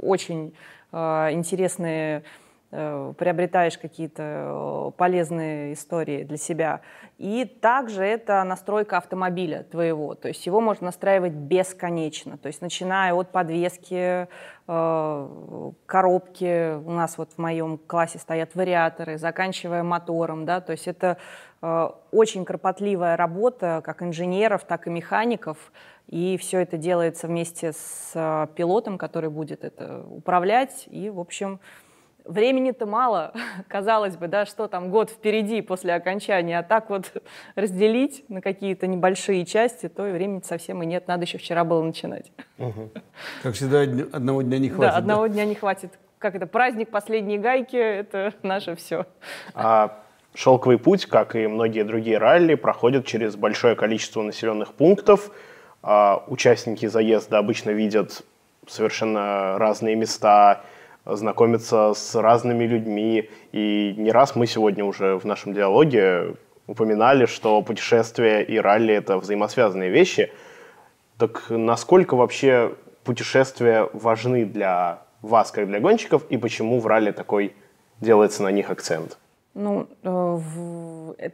очень 0.00 0.54
интересные 0.90 2.18
Э, 2.18 2.22
приобретаешь 2.70 3.78
какие-то 3.78 4.22
э, 4.22 4.90
полезные 4.98 5.72
истории 5.72 6.22
для 6.24 6.36
себя. 6.36 6.82
И 7.16 7.46
также 7.46 8.04
это 8.04 8.44
настройка 8.44 8.98
автомобиля 8.98 9.62
твоего. 9.62 10.14
То 10.14 10.28
есть 10.28 10.44
его 10.44 10.60
можно 10.60 10.86
настраивать 10.86 11.32
бесконечно. 11.32 12.36
То 12.36 12.48
есть 12.48 12.60
начиная 12.60 13.14
от 13.14 13.32
подвески, 13.32 14.28
э, 14.68 15.70
коробки, 15.86 16.74
у 16.76 16.90
нас 16.90 17.16
вот 17.16 17.32
в 17.32 17.38
моем 17.38 17.78
классе 17.78 18.18
стоят 18.18 18.54
вариаторы, 18.54 19.16
заканчивая 19.16 19.82
мотором. 19.82 20.44
Да? 20.44 20.60
То 20.60 20.72
есть 20.72 20.88
это 20.88 21.16
очень 22.12 22.44
кропотливая 22.44 23.16
работа 23.16 23.82
как 23.84 24.00
инженеров, 24.04 24.62
так 24.62 24.86
и 24.86 24.90
механиков. 24.90 25.72
И 26.06 26.36
все 26.36 26.60
это 26.60 26.76
делается 26.76 27.26
вместе 27.26 27.72
с 27.72 28.48
пилотом, 28.54 28.96
который 28.96 29.28
будет 29.28 29.64
это 29.64 30.04
управлять. 30.08 30.84
И, 30.88 31.10
в 31.10 31.18
общем, 31.18 31.58
Времени-то 32.28 32.84
мало, 32.84 33.32
казалось 33.68 34.16
бы, 34.16 34.28
да, 34.28 34.44
что 34.44 34.68
там 34.68 34.90
год 34.90 35.10
впереди 35.10 35.62
после 35.62 35.94
окончания, 35.94 36.58
а 36.58 36.62
так 36.62 36.90
вот 36.90 37.10
разделить 37.54 38.24
на 38.28 38.42
какие-то 38.42 38.86
небольшие 38.86 39.46
части, 39.46 39.88
то 39.88 40.06
и 40.06 40.12
времени 40.12 40.42
совсем 40.44 40.82
и 40.82 40.86
нет, 40.86 41.08
надо 41.08 41.24
еще 41.24 41.38
вчера 41.38 41.64
было 41.64 41.82
начинать. 41.82 42.30
Угу. 42.58 42.90
Как 43.42 43.54
всегда, 43.54 43.80
одного 43.80 44.42
дня 44.42 44.58
не 44.58 44.68
хватит. 44.68 44.92
Да, 44.92 44.98
одного 44.98 45.26
да? 45.26 45.34
дня 45.34 45.44
не 45.46 45.54
хватит. 45.54 45.98
Как 46.18 46.34
это, 46.34 46.46
праздник 46.46 46.90
последней 46.90 47.38
гайки, 47.38 47.76
это 47.76 48.34
наше 48.42 48.76
все. 48.76 49.06
А 49.54 50.02
шелковый 50.34 50.78
путь, 50.78 51.06
как 51.06 51.34
и 51.34 51.46
многие 51.46 51.82
другие 51.82 52.18
ралли, 52.18 52.56
проходит 52.56 53.06
через 53.06 53.36
большое 53.36 53.74
количество 53.74 54.20
населенных 54.20 54.74
пунктов. 54.74 55.30
А 55.82 56.22
участники 56.26 56.84
заезда 56.86 57.38
обычно 57.38 57.70
видят 57.70 58.22
совершенно 58.66 59.56
разные 59.58 59.96
места, 59.96 60.62
знакомиться 61.08 61.92
с 61.94 62.14
разными 62.14 62.64
людьми. 62.64 63.30
И 63.52 63.94
не 63.96 64.10
раз 64.10 64.36
мы 64.36 64.46
сегодня 64.46 64.84
уже 64.84 65.18
в 65.18 65.24
нашем 65.24 65.54
диалоге 65.54 66.34
упоминали, 66.66 67.26
что 67.26 67.62
путешествия 67.62 68.42
и 68.42 68.58
ралли— 68.58 68.94
это 68.96 69.18
взаимосвязанные 69.18 69.90
вещи. 69.90 70.30
Так 71.16 71.46
насколько 71.48 72.14
вообще 72.14 72.74
путешествия 73.04 73.88
важны 73.92 74.44
для 74.44 75.00
вас, 75.22 75.50
как 75.50 75.66
для 75.66 75.80
гонщиков, 75.80 76.24
и 76.28 76.36
почему 76.36 76.78
в 76.78 76.86
ралли 76.86 77.10
такой 77.10 77.56
делается 78.00 78.42
на 78.42 78.48
них 78.48 78.70
акцент? 78.70 79.18
Ну, 79.54 79.88
э, 80.04 80.38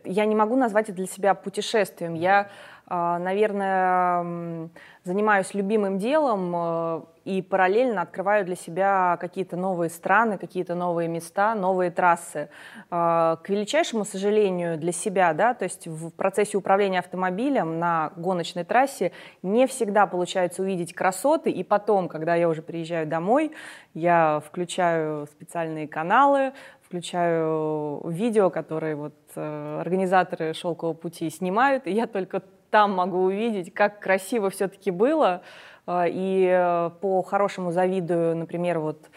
я 0.04 0.24
не 0.24 0.34
могу 0.34 0.56
назвать 0.56 0.88
это 0.88 0.96
для 0.96 1.06
себя 1.06 1.34
путешествием. 1.34 2.14
Я, 2.14 2.48
а, 2.86 3.18
наверное, 3.18 4.70
занимаюсь 5.02 5.52
любимым 5.52 5.98
делом 5.98 6.52
э, 6.56 7.00
и 7.24 7.42
параллельно 7.42 8.02
открываю 8.02 8.44
для 8.44 8.56
себя 8.56 9.16
какие-то 9.20 9.56
новые 9.56 9.90
страны, 9.90 10.38
какие-то 10.38 10.74
новые 10.74 11.08
места, 11.08 11.54
новые 11.54 11.90
трассы. 11.90 12.48
А, 12.90 13.36
к 13.36 13.48
величайшему 13.48 14.04
сожалению 14.04 14.78
для 14.78 14.92
себя, 14.92 15.32
да, 15.32 15.54
то 15.54 15.64
есть 15.64 15.86
в 15.86 16.10
процессе 16.10 16.56
управления 16.56 16.98
автомобилем 16.98 17.78
на 17.78 18.12
гоночной 18.16 18.64
трассе 18.64 19.12
не 19.42 19.66
всегда 19.66 20.06
получается 20.06 20.62
увидеть 20.62 20.94
красоты, 20.94 21.50
и 21.50 21.64
потом, 21.64 22.08
когда 22.08 22.34
я 22.34 22.48
уже 22.48 22.62
приезжаю 22.62 23.06
домой, 23.06 23.52
я 23.94 24.42
включаю 24.46 25.26
специальные 25.26 25.88
каналы, 25.88 26.52
включаю 26.82 28.02
видео, 28.06 28.50
которые 28.50 28.94
вот 28.94 29.14
э, 29.34 29.80
организаторы 29.80 30.52
«Шелкового 30.52 30.94
пути» 30.94 31.30
снимают, 31.30 31.86
и 31.86 31.92
я 31.92 32.06
только 32.06 32.42
там 32.70 32.92
могу 32.92 33.18
увидеть, 33.18 33.72
как 33.72 34.00
красиво 34.00 34.50
все-таки 34.50 34.90
было. 34.90 35.42
А, 35.86 36.06
и 36.08 36.46
э, 36.50 36.90
по-хорошему 37.00 37.70
завидую, 37.70 38.36
например, 38.36 38.78
вот 38.78 39.10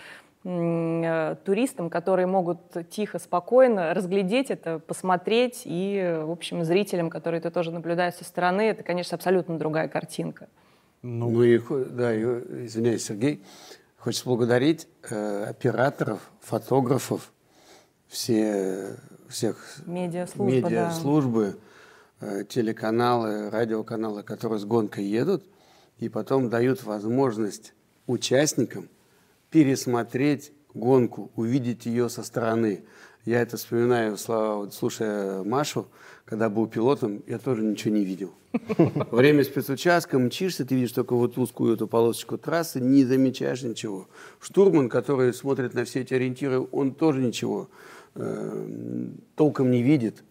э, 0.43 1.35
туристам, 1.45 1.89
которые 1.89 2.27
могут 2.27 2.59
тихо, 2.89 3.19
спокойно 3.19 3.93
разглядеть 3.93 4.51
это, 4.51 4.79
посмотреть, 4.79 5.63
и, 5.65 6.21
в 6.23 6.31
общем, 6.31 6.63
зрителям, 6.63 7.09
которые 7.09 7.39
это 7.39 7.51
тоже 7.51 7.71
наблюдают 7.71 8.15
со 8.15 8.23
стороны, 8.23 8.61
это, 8.61 8.83
конечно, 8.83 9.15
абсолютно 9.15 9.57
другая 9.57 9.87
картинка. 9.87 10.47
Ну, 11.01 11.29
ну 11.29 11.43
и, 11.43 11.59
да, 11.89 12.15
извиняюсь, 12.15 13.05
Сергей, 13.05 13.43
хочется 13.97 14.25
поблагодарить 14.25 14.87
э, 15.09 15.45
операторов, 15.45 16.31
фотографов, 16.41 17.31
все, 18.07 18.95
всех 19.29 19.79
медиаслужбы, 19.85 20.55
медиаслужбы 20.55 21.45
да 21.51 21.57
Э, 22.19 22.43
телеканалы, 22.49 23.51
радиоканалы, 23.51 24.23
которые 24.23 24.57
с 24.57 24.65
гонкой 24.65 25.05
едут, 25.05 25.43
и 25.99 26.09
потом 26.09 26.49
дают 26.49 26.83
возможность 26.83 27.73
участникам 28.05 28.89
пересмотреть 29.49 30.51
гонку, 30.73 31.31
увидеть 31.35 31.85
ее 31.85 32.09
со 32.09 32.23
стороны. 32.23 32.83
Я 33.25 33.41
это 33.41 33.57
вспоминаю, 33.57 34.17
слушая 34.17 35.43
Машу, 35.43 35.87
когда 36.23 36.49
был 36.49 36.67
пилотом, 36.67 37.23
я 37.27 37.39
тоже 37.39 37.63
ничего 37.63 37.93
не 37.93 38.05
видел. 38.05 38.33
Время 39.11 39.43
спецучастка 39.43 40.17
мчишься, 40.17 40.65
ты 40.65 40.75
видишь 40.75 40.93
только 40.93 41.13
вот 41.13 41.37
узкую 41.37 41.75
эту 41.75 41.87
полосочку 41.87 42.37
трассы, 42.37 42.79
не 42.79 43.03
замечаешь 43.03 43.63
ничего. 43.63 44.07
Штурман, 44.39 44.87
который 44.87 45.33
смотрит 45.33 45.73
на 45.73 45.83
все 45.83 46.01
эти 46.01 46.13
ориентиры, 46.13 46.65
он 46.71 46.93
тоже 46.93 47.21
ничего 47.21 47.69
э, 48.15 49.07
толком 49.35 49.71
не 49.71 49.83
видит. 49.83 50.23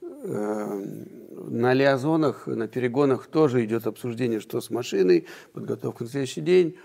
Э, 0.00 0.82
на 1.46 1.72
лиазонах, 1.72 2.46
на 2.46 2.68
перегонах 2.68 3.26
тоже 3.26 3.64
идет 3.64 3.86
обсуждение, 3.86 4.40
что 4.40 4.60
с 4.60 4.70
машиной, 4.70 5.26
подготовка 5.52 6.04
на 6.04 6.10
следующий 6.10 6.40
день. 6.40 6.76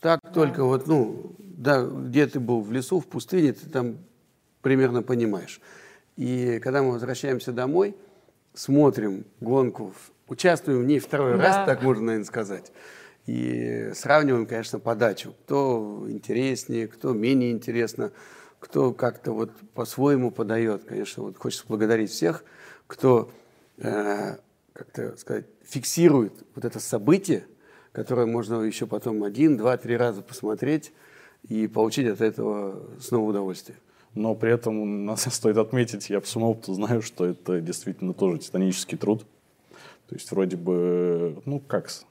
Так 0.00 0.20
да. 0.22 0.30
только 0.30 0.64
вот, 0.64 0.86
ну, 0.86 1.36
да, 1.38 1.84
где 1.84 2.26
ты 2.26 2.40
был, 2.40 2.62
в 2.62 2.72
лесу, 2.72 3.00
в 3.00 3.06
пустыне, 3.06 3.52
ты 3.52 3.68
там 3.68 3.98
примерно 4.62 5.02
понимаешь. 5.02 5.60
И 6.16 6.58
когда 6.62 6.82
мы 6.82 6.92
возвращаемся 6.92 7.52
домой, 7.52 7.94
смотрим 8.54 9.24
гонку, 9.40 9.94
участвуем 10.26 10.82
в 10.82 10.86
ней 10.86 10.98
второй 10.98 11.36
да. 11.36 11.42
раз, 11.42 11.66
так 11.66 11.82
можно, 11.82 12.04
наверное, 12.04 12.26
сказать. 12.26 12.72
И 13.26 13.90
сравниваем, 13.94 14.46
конечно, 14.46 14.78
подачу. 14.78 15.34
Кто 15.44 16.06
интереснее, 16.08 16.88
кто 16.88 17.12
менее 17.12 17.52
интересно, 17.52 18.12
кто 18.58 18.92
как-то 18.92 19.32
вот 19.32 19.50
по-своему 19.74 20.30
подает. 20.30 20.84
Конечно, 20.84 21.24
вот 21.24 21.38
хочется 21.38 21.64
благодарить 21.68 22.10
всех, 22.10 22.44
кто, 22.86 23.30
э, 23.80 24.36
как-то 24.72 25.16
сказать, 25.16 25.46
фиксирует 25.64 26.32
вот 26.54 26.64
это 26.64 26.80
событие, 26.80 27.44
которое 27.92 28.26
можно 28.26 28.62
еще 28.62 28.86
потом 28.86 29.24
один, 29.24 29.56
два, 29.56 29.76
три 29.76 29.96
раза 29.96 30.22
посмотреть 30.22 30.92
и 31.48 31.66
получить 31.66 32.06
от 32.06 32.20
этого 32.20 32.80
снова 33.00 33.30
удовольствие 33.30 33.76
но 34.14 34.34
при 34.34 34.52
этом 34.52 35.04
нас 35.04 35.22
стоит 35.34 35.56
отметить, 35.56 36.10
я 36.10 36.20
по 36.20 36.26
своему 36.26 36.50
опыту 36.50 36.74
знаю, 36.74 37.02
что 37.02 37.26
это 37.26 37.60
действительно 37.60 38.14
тоже 38.14 38.38
титанический 38.38 38.98
труд. 38.98 39.26
То 40.08 40.16
есть 40.16 40.30
вроде 40.32 40.56
бы, 40.56 41.40
ну 41.44 41.60
как, 41.60 41.88
со 41.88 42.02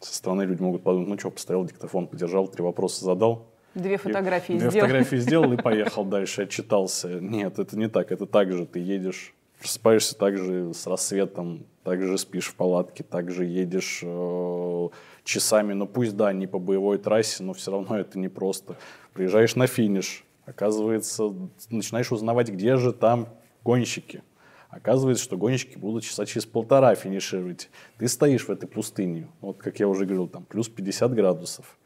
стороны 0.00 0.42
люди 0.42 0.62
могут 0.62 0.82
подумать, 0.82 1.08
ну 1.08 1.18
что, 1.18 1.30
поставил 1.30 1.64
диктофон, 1.64 2.06
подержал, 2.06 2.48
три 2.48 2.62
вопроса 2.62 3.04
задал. 3.04 3.46
Две 3.74 3.98
фотографии 3.98 4.54
и, 4.54 4.56
сделал. 4.56 4.70
Две 4.70 4.80
фотографии 4.80 5.16
сделал 5.16 5.52
и 5.52 5.56
поехал 5.62 6.04
дальше, 6.04 6.42
отчитался. 6.42 7.20
Нет, 7.20 7.58
это 7.58 7.78
не 7.78 7.88
так, 7.88 8.10
это 8.10 8.26
так 8.26 8.52
же, 8.52 8.66
ты 8.66 8.80
едешь, 8.80 9.34
просыпаешься 9.62 10.18
также 10.18 10.74
с 10.74 10.86
рассветом, 10.86 11.66
также 11.84 12.18
спишь 12.18 12.48
в 12.48 12.56
палатке, 12.56 13.04
также 13.04 13.44
едешь 13.44 14.00
э, 14.02 14.88
часами, 15.24 15.72
ну 15.72 15.86
пусть 15.86 16.16
да, 16.16 16.32
не 16.32 16.46
по 16.46 16.58
боевой 16.58 16.98
трассе, 16.98 17.44
но 17.44 17.54
все 17.54 17.70
равно 17.70 17.96
это 17.96 18.18
непросто. 18.18 18.76
Приезжаешь 19.14 19.54
на 19.56 19.66
финиш, 19.66 20.24
Оказывается, 20.44 21.32
начинаешь 21.70 22.10
узнавать, 22.10 22.50
где 22.50 22.76
же 22.76 22.92
там 22.92 23.28
гонщики. 23.62 24.22
Оказывается, 24.70 25.22
что 25.22 25.36
гонщики 25.36 25.78
будут 25.78 26.02
часа 26.02 26.26
через 26.26 26.46
полтора 26.46 26.94
финишировать. 26.94 27.70
Ты 27.98 28.08
стоишь 28.08 28.48
в 28.48 28.50
этой 28.50 28.66
пустыне. 28.66 29.28
Вот, 29.40 29.58
как 29.58 29.78
я 29.78 29.86
уже 29.86 30.04
говорил, 30.04 30.26
там 30.26 30.44
плюс 30.44 30.68
50 30.68 31.14
градусов. 31.14 31.78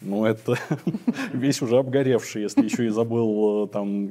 Ну, 0.00 0.24
это 0.24 0.56
весь 1.32 1.60
уже 1.60 1.78
обгоревший, 1.78 2.42
если 2.42 2.64
еще 2.64 2.86
и 2.86 2.88
забыл 2.88 3.66
э, 3.66 3.68
там 3.68 4.10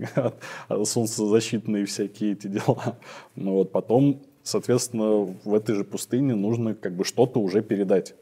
солнцезащитные 0.85 1.85
всякие 1.85 2.33
эти 2.33 2.47
дела. 2.47 2.97
Ну 3.35 3.53
вот 3.53 3.71
потом, 3.71 4.21
соответственно, 4.43 5.35
в 5.43 5.53
этой 5.53 5.75
же 5.75 5.83
пустыне 5.83 6.35
нужно 6.35 6.75
как 6.75 6.93
бы 6.93 7.05
что-то 7.05 7.39
уже 7.39 7.61
передать. 7.61 8.13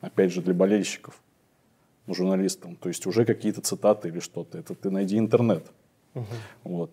Опять 0.00 0.32
же, 0.32 0.42
для 0.42 0.54
болельщиков 0.54 1.20
журналистам. 2.08 2.76
То 2.76 2.88
есть 2.88 3.06
уже 3.06 3.24
какие-то 3.24 3.60
цитаты 3.60 4.08
или 4.08 4.20
что-то. 4.20 4.58
Это 4.58 4.74
ты 4.74 4.90
найди 4.90 5.16
интернет. 5.16 5.64
Uh-huh. 6.14 6.24
Вот. 6.64 6.90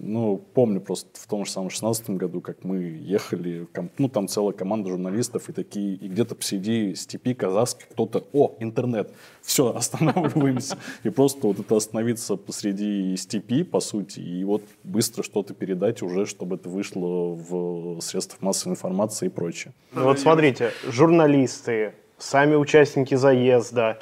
Ну, 0.00 0.36
помню 0.54 0.80
просто 0.80 1.08
в 1.14 1.26
том 1.26 1.44
же 1.44 1.50
самом 1.50 1.70
16 1.70 2.10
году, 2.10 2.40
как 2.40 2.62
мы 2.64 2.78
ехали, 2.78 3.66
ну, 3.96 4.08
там 4.08 4.28
целая 4.28 4.52
команда 4.52 4.90
журналистов 4.90 5.48
и 5.48 5.52
такие, 5.52 5.94
и 5.94 6.08
где-то 6.08 6.34
посреди 6.34 6.94
степи 6.94 7.34
казахской 7.34 7.86
кто-то, 7.90 8.24
о, 8.32 8.54
интернет, 8.60 9.12
все, 9.42 9.74
останавливаемся. 9.76 10.76
И 11.02 11.08
просто 11.08 11.48
вот 11.48 11.58
это 11.58 11.76
остановиться 11.76 12.36
посреди 12.36 13.16
степи, 13.16 13.64
по 13.64 13.80
сути, 13.80 14.20
и 14.20 14.44
вот 14.44 14.62
быстро 14.84 15.22
что-то 15.22 15.54
передать 15.54 16.02
уже, 16.02 16.26
чтобы 16.26 16.56
это 16.56 16.68
вышло 16.68 17.34
в 17.34 18.00
средствах 18.00 18.42
массовой 18.42 18.74
информации 18.74 19.26
и 19.26 19.30
прочее. 19.30 19.72
Ну, 19.92 20.04
вот 20.04 20.20
смотрите, 20.20 20.72
журналисты, 20.86 21.94
сами 22.18 22.54
участники 22.54 23.14
заезда, 23.14 23.98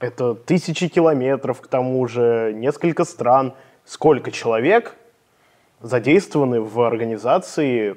это 0.00 0.34
тысячи 0.34 0.88
километров, 0.88 1.60
к 1.60 1.66
тому 1.66 2.06
же 2.08 2.52
несколько 2.54 3.04
стран. 3.04 3.54
Сколько 3.90 4.30
человек 4.30 4.94
задействованы 5.80 6.60
в 6.60 6.80
организации 6.80 7.96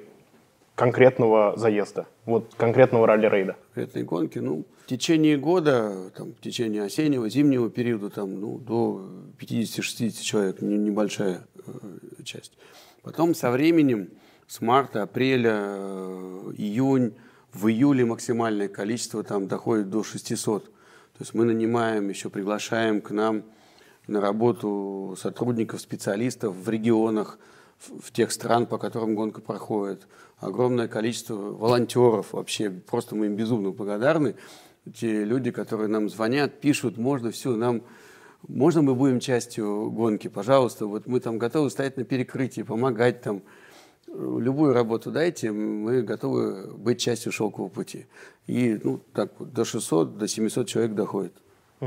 конкретного 0.73 1.53
заезда, 1.55 2.07
вот 2.25 2.55
конкретного 2.57 3.05
ралли-рейда? 3.05 3.57
Конкретной 3.75 4.01
гонки, 4.01 4.39
ну, 4.39 4.65
в 4.85 4.87
течение 4.87 5.37
года, 5.37 6.09
там, 6.17 6.33
в 6.33 6.41
течение 6.41 6.81
осеннего, 6.81 7.29
зимнего 7.29 7.69
периода, 7.69 8.09
там, 8.09 8.41
ну, 8.41 8.57
до 8.57 9.07
50-60 9.39 10.19
человек, 10.23 10.61
небольшая 10.63 11.41
э, 11.57 12.23
часть. 12.23 12.53
Потом 13.03 13.35
со 13.35 13.51
временем, 13.51 14.09
с 14.47 14.61
марта, 14.61 15.03
апреля, 15.03 15.59
э, 15.63 16.53
июнь, 16.57 17.13
в 17.53 17.67
июле 17.67 18.03
максимальное 18.03 18.67
количество 18.67 19.23
там 19.23 19.47
доходит 19.47 19.91
до 19.91 20.03
600 20.03 20.65
то 20.65 20.71
есть 21.19 21.35
мы 21.35 21.45
нанимаем, 21.45 22.09
еще 22.09 22.31
приглашаем 22.31 22.99
к 22.99 23.11
нам 23.11 23.43
на 24.07 24.21
работу 24.21 25.15
сотрудников, 25.17 25.81
специалистов 25.81 26.55
в 26.55 26.69
регионах, 26.69 27.39
в, 27.79 28.11
тех 28.11 28.31
стран, 28.31 28.65
по 28.65 28.77
которым 28.77 29.15
гонка 29.15 29.41
проходит. 29.41 30.07
Огромное 30.39 30.87
количество 30.87 31.35
волонтеров 31.35 32.33
вообще, 32.33 32.69
просто 32.69 33.15
мы 33.15 33.27
им 33.27 33.35
безумно 33.35 33.71
благодарны. 33.71 34.35
Те 34.93 35.23
люди, 35.23 35.51
которые 35.51 35.87
нам 35.87 36.09
звонят, 36.09 36.59
пишут, 36.59 36.97
можно 36.97 37.31
все, 37.31 37.55
нам 37.55 37.83
можно 38.47 38.81
мы 38.81 38.93
будем 38.93 39.21
частью 39.21 39.89
гонки, 39.91 40.27
пожалуйста, 40.27 40.85
вот 40.85 41.07
мы 41.07 41.21
там 41.21 41.37
готовы 41.37 41.69
стоять 41.69 41.95
на 41.95 42.03
перекрытии, 42.03 42.61
помогать 42.61 43.21
там, 43.21 43.41
любую 44.07 44.73
работу 44.73 45.11
дайте, 45.11 45.51
мы 45.51 46.01
готовы 46.01 46.73
быть 46.73 46.99
частью 46.99 47.31
шелкового 47.31 47.69
пути. 47.69 48.05
И 48.47 48.77
ну, 48.83 48.99
так 49.13 49.31
вот, 49.39 49.53
до 49.53 49.63
600, 49.63 50.17
до 50.17 50.27
700 50.27 50.67
человек 50.67 50.93
доходит 50.93 51.33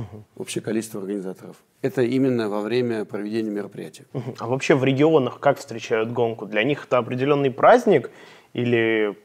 угу. 0.00 0.24
общее 0.36 0.62
количество 0.62 1.00
организаторов. 1.00 1.56
Это 1.82 2.02
именно 2.02 2.48
во 2.48 2.60
время 2.60 3.04
проведения 3.04 3.50
мероприятия. 3.50 4.04
Угу. 4.12 4.34
А 4.38 4.46
вообще 4.46 4.74
в 4.74 4.84
регионах 4.84 5.40
как 5.40 5.58
встречают 5.58 6.12
гонку? 6.12 6.46
Для 6.46 6.62
них 6.62 6.84
это 6.86 6.98
определенный 6.98 7.50
праздник 7.50 8.10
или 8.52 9.16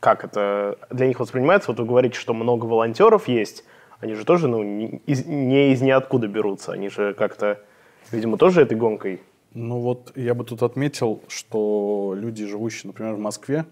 как 0.00 0.24
это 0.24 0.78
для 0.90 1.06
них 1.06 1.20
воспринимается? 1.20 1.70
Вот 1.70 1.80
вы 1.80 1.86
говорите, 1.86 2.18
что 2.18 2.34
много 2.34 2.66
волонтеров 2.66 3.28
есть. 3.28 3.64
Они 4.00 4.14
же 4.14 4.24
тоже 4.24 4.46
ну, 4.48 4.62
не 4.62 5.02
из, 5.06 5.24
не 5.24 5.72
из 5.72 5.80
ниоткуда 5.80 6.28
берутся. 6.28 6.72
Они 6.72 6.88
же 6.88 7.14
как-то, 7.14 7.60
видимо, 8.10 8.36
тоже 8.36 8.62
этой 8.62 8.76
гонкой 8.76 9.20
ну 9.56 9.80
вот 9.80 10.12
я 10.16 10.34
бы 10.34 10.44
тут 10.44 10.62
отметил, 10.62 11.22
что 11.28 12.14
люди, 12.14 12.44
живущие, 12.46 12.88
например, 12.88 13.14
в 13.14 13.18
Москве, 13.18 13.64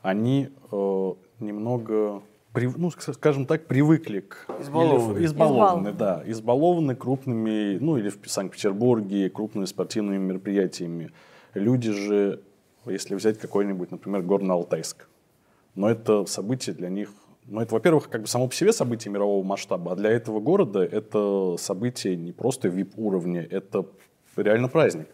они 0.00 0.48
э, 0.72 1.12
немного, 1.38 2.22
ну, 2.66 2.90
скажем 2.90 3.46
так, 3.46 3.66
привыкли 3.66 4.20
к... 4.20 4.46
Избалованы. 4.60 5.18
Или, 5.18 5.26
избалованы, 5.26 5.92
да. 5.92 6.22
Избалованы 6.26 6.94
крупными, 6.94 7.78
ну 7.78 7.96
или 7.96 8.10
в 8.10 8.18
Санкт-Петербурге, 8.26 9.30
крупными 9.30 9.64
спортивными 9.64 10.18
мероприятиями. 10.18 11.10
Люди 11.54 11.92
же, 11.92 12.42
если 12.86 13.14
взять 13.14 13.38
какой-нибудь, 13.38 13.90
например, 13.90 14.22
Горно-Алтайск, 14.22 15.06
но 15.74 15.88
это 15.90 16.24
событие 16.26 16.74
для 16.74 16.88
них 16.88 17.10
ну, 17.50 17.62
это, 17.62 17.74
во-первых, 17.74 18.10
как 18.10 18.22
бы 18.22 18.26
само 18.26 18.46
по 18.46 18.54
себе 18.54 18.72
событие 18.72 19.10
мирового 19.10 19.42
масштаба, 19.42 19.92
а 19.92 19.96
для 19.96 20.10
этого 20.10 20.38
города 20.38 20.84
это 20.84 21.56
событие 21.58 22.14
не 22.14 22.32
просто 22.32 22.68
VIP-уровня, 22.68 23.46
это 23.50 23.86
реально 24.36 24.68
праздник. 24.68 25.08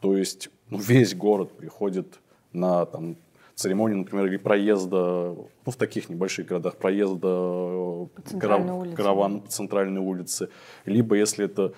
То 0.00 0.16
есть 0.16 0.48
ну, 0.70 0.78
весь 0.78 1.14
город 1.14 1.56
приходит 1.56 2.20
на 2.52 2.86
там, 2.86 3.16
церемонию, 3.56 3.98
например, 3.98 4.26
или 4.26 4.36
проезда, 4.36 5.34
ну, 5.34 5.72
в 5.72 5.76
таких 5.76 6.10
небольших 6.10 6.46
городах, 6.46 6.76
проезда 6.76 7.28
э, 7.28 8.38
карав, 8.38 8.94
караван 8.94 9.40
по 9.40 9.48
центральной 9.48 10.00
улице. 10.00 10.50
Либо, 10.84 11.16
если 11.16 11.46
это 11.46 11.72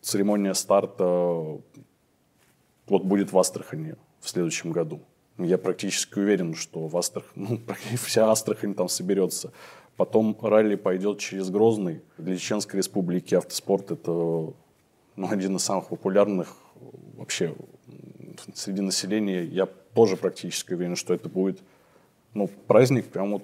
церемония 0.00 0.52
старта, 0.52 1.04
вот 2.88 3.04
будет 3.04 3.32
в 3.32 3.38
Астрахани 3.38 3.94
в 4.20 4.28
следующем 4.28 4.72
году. 4.72 5.00
Я 5.38 5.58
практически 5.58 6.18
уверен, 6.18 6.54
что 6.54 6.88
в 6.88 6.96
Астрахани, 6.96 7.46
ну, 7.50 7.60
вся 8.04 8.30
Астрахань 8.30 8.74
там 8.74 8.88
соберется. 8.88 9.52
Потом 9.96 10.36
ралли 10.42 10.74
пойдет 10.74 11.20
через 11.20 11.50
Грозный. 11.50 12.02
Для 12.18 12.36
Чеченской 12.36 12.78
республики 12.78 13.36
автоспорт 13.36 13.92
это 13.92 14.10
ну, 14.10 14.54
один 15.30 15.54
из 15.54 15.62
самых 15.62 15.86
популярных 15.86 16.56
вообще 17.16 17.54
среди 18.54 18.82
населения, 18.82 19.44
я 19.44 19.68
тоже 19.96 20.16
практически 20.16 20.74
уверен, 20.74 20.94
что 20.94 21.14
это 21.14 21.28
будет 21.30 21.58
ну, 22.34 22.48
праздник 22.66 23.06
прям 23.06 23.32
вот 23.32 23.42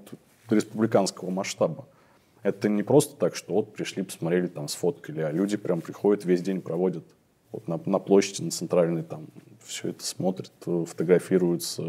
республиканского 0.51 1.31
масштаба. 1.31 1.87
Это 2.43 2.69
не 2.69 2.83
просто 2.83 3.17
так, 3.17 3.35
что 3.35 3.55
вот 3.55 3.73
пришли, 3.73 4.03
посмотрели, 4.03 4.49
там 4.49 4.69
сфоткали, 4.69 5.23
а 5.23 5.31
люди 5.31 5.57
прям 5.57 5.81
приходят, 5.81 6.27
весь 6.27 6.43
день 6.43 6.61
проводят 6.61 7.05
вот 7.53 7.69
на, 7.69 7.81
на 7.87 7.99
площади, 7.99 8.43
на 8.43 8.51
центральной, 8.51 9.03
там 9.03 9.29
все 9.65 9.89
это 9.89 10.05
смотрят, 10.05 10.53
фотографируются. 10.61 11.83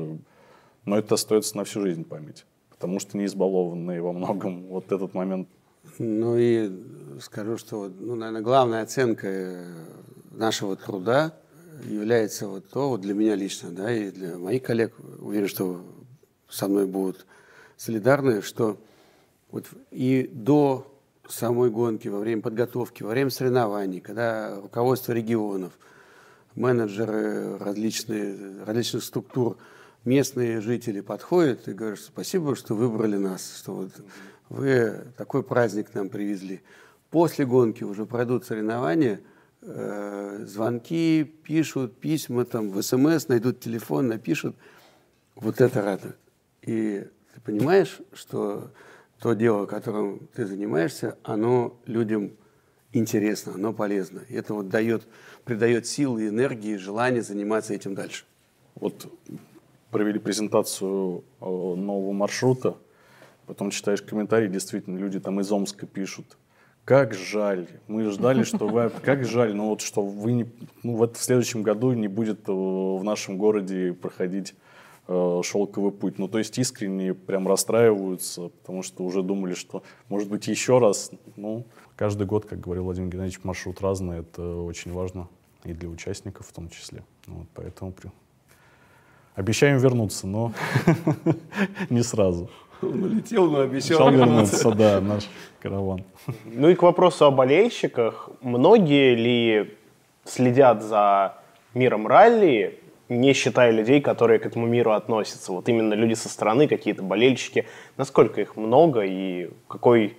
Но 0.86 0.98
это 0.98 1.16
остается 1.16 1.58
на 1.58 1.66
всю 1.66 1.82
жизнь 1.82 2.06
память. 2.06 2.46
Потому 2.70 3.00
что 3.00 3.18
не 3.18 3.26
избалованные 3.26 4.02
во 4.02 4.14
многом 4.14 4.64
вот 4.70 4.92
этот 4.94 5.14
момент. 5.14 5.50
Ну 6.00 6.38
и 6.38 6.72
скажу, 7.20 7.58
что, 7.58 7.90
ну, 8.00 8.16
наверное, 8.16 8.42
главная 8.42 8.84
оценка 8.84 9.28
э, 9.28 9.86
нашего 10.32 10.78
труда 10.78 11.34
является 11.84 12.48
вот 12.48 12.70
то, 12.70 12.90
вот 12.90 13.02
для 13.02 13.14
меня 13.14 13.36
лично, 13.36 13.72
да, 13.72 13.92
и 13.92 14.12
для 14.12 14.38
моих 14.38 14.64
коллег, 14.64 14.94
уверен, 15.20 15.48
что 15.48 15.86
со 16.50 16.68
мной 16.68 16.86
будут 16.86 17.26
солидарны, 17.78 18.42
что 18.42 18.80
вот 19.52 19.66
и 19.92 20.30
до 20.32 20.88
самой 21.28 21.70
гонки, 21.70 22.08
во 22.08 22.20
время 22.20 22.42
подготовки, 22.42 23.04
во 23.04 23.10
время 23.10 23.30
соревнований, 23.30 24.00
когда 24.00 24.60
руководство 24.60 25.14
регионов, 25.14 25.74
менеджеры 26.56 27.58
различные, 27.58 28.64
различных 28.64 29.04
структур, 29.04 29.58
местные 30.06 30.62
жители 30.62 31.02
подходят 31.02 31.68
и 31.68 31.74
говорят, 31.74 32.00
спасибо, 32.00 32.56
что 32.56 32.76
выбрали 32.76 33.18
нас, 33.18 33.58
что 33.58 33.74
вот 33.74 33.92
вы 34.50 35.06
такой 35.18 35.44
праздник 35.44 35.94
нам 35.94 36.10
привезли. 36.10 36.62
После 37.10 37.46
гонки 37.46 37.84
уже 37.84 38.06
пройдут 38.06 38.46
соревнования, 38.46 39.22
э, 39.66 40.46
звонки, 40.46 41.24
пишут, 41.24 41.98
письма, 41.98 42.46
там, 42.46 42.70
в 42.70 42.82
СМС, 42.82 43.28
найдут 43.28 43.60
телефон, 43.60 44.08
напишут. 44.08 44.56
Вот 45.36 45.62
это 45.62 45.82
радует. 45.82 46.18
И 46.62 47.06
ты 47.34 47.42
понимаешь, 47.42 48.00
что 48.14 48.72
то 49.20 49.34
дело, 49.34 49.66
которым 49.66 50.28
ты 50.34 50.46
занимаешься, 50.46 51.18
оно 51.24 51.78
людям 51.86 52.32
интересно, 52.92 53.54
оно 53.56 53.74
полезно. 53.74 54.22
И 54.30 54.36
это 54.36 54.54
вот 54.54 54.70
дает, 54.70 55.04
придает 55.46 55.88
силы, 55.88 56.28
энергии, 56.28 56.76
желание 56.76 57.22
заниматься 57.22 57.74
этим 57.74 57.96
дальше. 57.96 58.26
Вот 58.76 59.12
провели 59.92 60.20
презентацию 60.20 61.24
э, 61.40 61.46
нового 61.46 62.12
маршрута, 62.12 62.78
потом 63.46 63.70
читаешь 63.70 64.02
комментарии, 64.02 64.48
действительно, 64.48 64.98
люди 64.98 65.20
там 65.20 65.40
из 65.40 65.52
Омска 65.52 65.86
пишут, 65.86 66.38
как 66.86 67.14
жаль, 67.14 67.68
мы 67.88 68.10
ждали, 68.10 68.44
что 68.44 68.68
вы, 68.68 68.90
как 68.90 69.24
жаль, 69.26 69.56
ну 69.56 69.70
вот 69.70 69.82
что 69.82 70.02
вы 70.02 70.34
не, 70.34 70.46
ну 70.84 70.96
вот 70.96 71.16
в 71.18 71.24
следующем 71.24 71.64
году 71.64 71.94
не 71.94 72.08
будет 72.08 72.50
э, 72.50 72.52
в 72.52 73.02
нашем 73.04 73.38
городе 73.38 73.94
проходить 73.94 74.54
э, 75.08 75.42
шелковый 75.44 75.92
путь. 75.92 76.20
Ну, 76.20 76.28
то 76.28 76.40
есть 76.40 76.58
искренне 76.58 77.14
прям 77.14 77.48
расстраиваются, 77.48 78.50
потому 78.50 78.84
что 78.84 79.04
уже 79.04 79.24
думали, 79.24 79.54
что, 79.54 79.84
может 80.10 80.30
быть, 80.30 80.48
еще 80.48 80.80
раз. 80.80 81.12
Ну, 81.38 81.66
каждый 81.96 82.28
год, 82.28 82.46
как 82.46 82.60
говорил 82.60 82.84
Владимир 82.84 83.10
Геннадьевич, 83.10 83.44
маршрут 83.44 83.82
разный, 83.82 84.20
это 84.20 84.56
очень 84.58 84.92
важно 84.92 85.30
и 85.64 85.74
для 85.74 85.88
участников 85.88 86.48
в 86.48 86.52
том 86.52 86.70
числе. 86.70 87.04
Вот, 87.28 87.48
поэтому 87.54 87.94
обещаем 89.36 89.78
вернуться, 89.78 90.28
но 90.28 90.54
не 91.90 92.04
сразу. 92.04 92.50
Он 92.84 93.04
улетел, 93.04 93.50
но 93.50 93.62
обещал 93.62 94.12
вернуться. 94.12 94.72
да, 94.72 95.02
наш 95.02 95.30
караван. 95.62 96.04
Ну 96.46 96.70
и 96.70 96.76
к 96.76 96.84
вопросу 96.84 97.26
о 97.26 97.32
болельщиках. 97.32 98.30
Многие 98.42 99.16
ли 99.16 99.78
следят 100.26 100.84
за 100.84 101.36
миром 101.74 102.08
ралли 102.08 102.80
не 103.10 103.34
считая 103.34 103.72
людей, 103.72 104.02
которые 104.02 104.40
к 104.40 104.46
этому 104.46 104.66
миру 104.66 104.92
относятся. 104.92 105.52
Вот 105.52 105.70
именно 105.70 105.94
люди 105.94 106.14
со 106.14 106.30
стороны, 106.30 106.68
какие-то 106.68 107.04
болельщики. 107.04 107.66
Насколько 107.98 108.42
их 108.42 108.56
много 108.56 109.02
и 109.02 109.52
какой, 109.68 110.18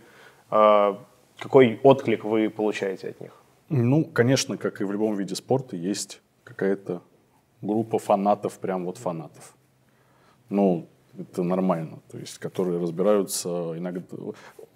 э, 0.50 0.94
какой 1.38 1.80
отклик 1.82 2.24
вы 2.24 2.50
получаете 2.50 3.08
от 3.08 3.20
них? 3.20 3.32
Ну, 3.68 4.04
конечно, 4.04 4.56
как 4.56 4.80
и 4.80 4.84
в 4.84 4.92
любом 4.92 5.16
виде 5.16 5.34
спорта, 5.34 5.76
есть 5.76 6.20
какая-то 6.44 7.02
группа 7.62 7.98
фанатов, 7.98 8.58
прям 8.58 8.84
вот 8.84 8.98
фанатов. 8.98 9.54
Ну, 10.50 10.86
это 11.18 11.42
нормально, 11.42 12.00
то 12.10 12.18
есть, 12.18 12.38
которые 12.38 12.80
разбираются 12.80 13.74
иногда 13.76 14.02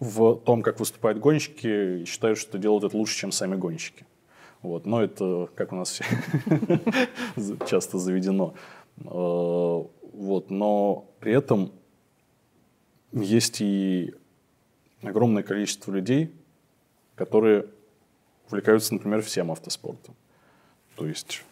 в 0.01 0.37
том, 0.37 0.63
как 0.63 0.79
выступают 0.79 1.19
гонщики, 1.19 2.03
и 2.03 2.05
считают, 2.05 2.39
что 2.39 2.59
делают 2.59 2.85
это 2.85 2.97
лучше, 2.97 3.17
чем 3.17 3.33
сами 3.33 3.57
гонщики. 3.57 4.07
Вот. 4.63 4.87
Но 4.87 5.03
это, 5.03 5.49
как 5.55 5.73
у 5.73 5.77
нас 5.77 6.01
часто 7.69 7.99
заведено. 7.99 8.55
Э, 8.99 9.85
вот. 10.13 10.51
Но 10.51 11.07
при 11.21 11.33
этом 11.33 11.73
есть 13.13 13.61
и 13.61 14.15
огромное 15.03 15.43
количество 15.43 15.93
людей, 15.93 16.33
которые 17.15 17.67
увлекаются, 18.47 18.95
например, 18.95 19.23
всем 19.23 19.51
автоспортом. 19.51 20.15
То 20.97 21.07
есть 21.07 21.45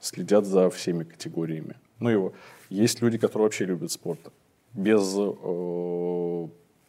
следят 0.00 0.44
за 0.44 0.70
всеми 0.70 1.04
категориями. 1.04 1.76
Ну, 2.00 2.10
его. 2.10 2.32
Есть 2.68 3.02
люди, 3.02 3.18
которые 3.18 3.46
вообще 3.46 3.64
любят 3.64 3.90
спорт. 3.90 4.20
Без 4.74 5.14
э, 5.16 6.48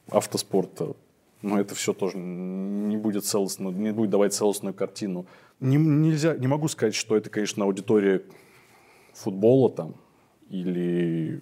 автоспорта 0.10 0.95
но 1.41 1.60
это 1.60 1.76
все 1.76 1.93
тоже 1.93 2.18
не 2.18 2.97
будет 2.97 3.26
целостно, 3.26 3.70
не 3.70 3.91
будет 3.91 4.10
давать 4.10 4.34
целостную 4.34 4.74
картину. 4.74 5.26
Не, 5.60 5.78
нельзя, 5.78 6.36
не 6.36 6.47
могу 6.47 6.68
сказать, 6.68 6.95
что 6.95 7.16
это, 7.16 7.30
конечно, 7.30 7.64
аудитория 7.64 8.24
футбола 9.14 9.70
там 9.70 9.95
или 10.49 11.41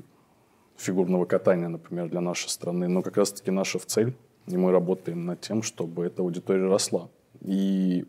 фигурного 0.75 1.25
катания, 1.25 1.67
например, 1.67 2.09
для 2.09 2.21
нашей 2.21 2.49
страны, 2.49 2.87
но 2.87 3.01
как 3.01 3.17
раз-таки 3.17 3.49
наша 3.49 3.79
цель, 3.79 4.13
и 4.45 4.55
мы 4.55 4.71
работаем 4.71 5.25
над 5.25 5.41
тем, 5.41 5.63
чтобы 5.63 6.05
эта 6.05 6.21
аудитория 6.21 6.67
росла. 6.67 7.09
И 7.41 8.05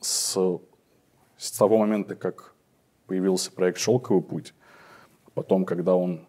с, 0.00 0.36
с 1.38 1.52
того 1.52 1.78
момента, 1.78 2.14
как 2.14 2.54
появился 3.06 3.50
проект 3.50 3.78
«Шелковый 3.78 4.22
путь», 4.22 4.54
потом, 5.34 5.64
когда 5.64 5.94
он 5.94 6.20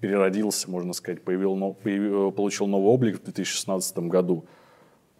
переродился, 0.00 0.70
можно 0.70 0.92
сказать, 0.92 1.22
появил, 1.22 1.74
появил, 1.74 2.30
получил 2.30 2.66
новый 2.66 2.88
облик 2.88 3.20
в 3.20 3.24
2016 3.24 3.98
году, 3.98 4.44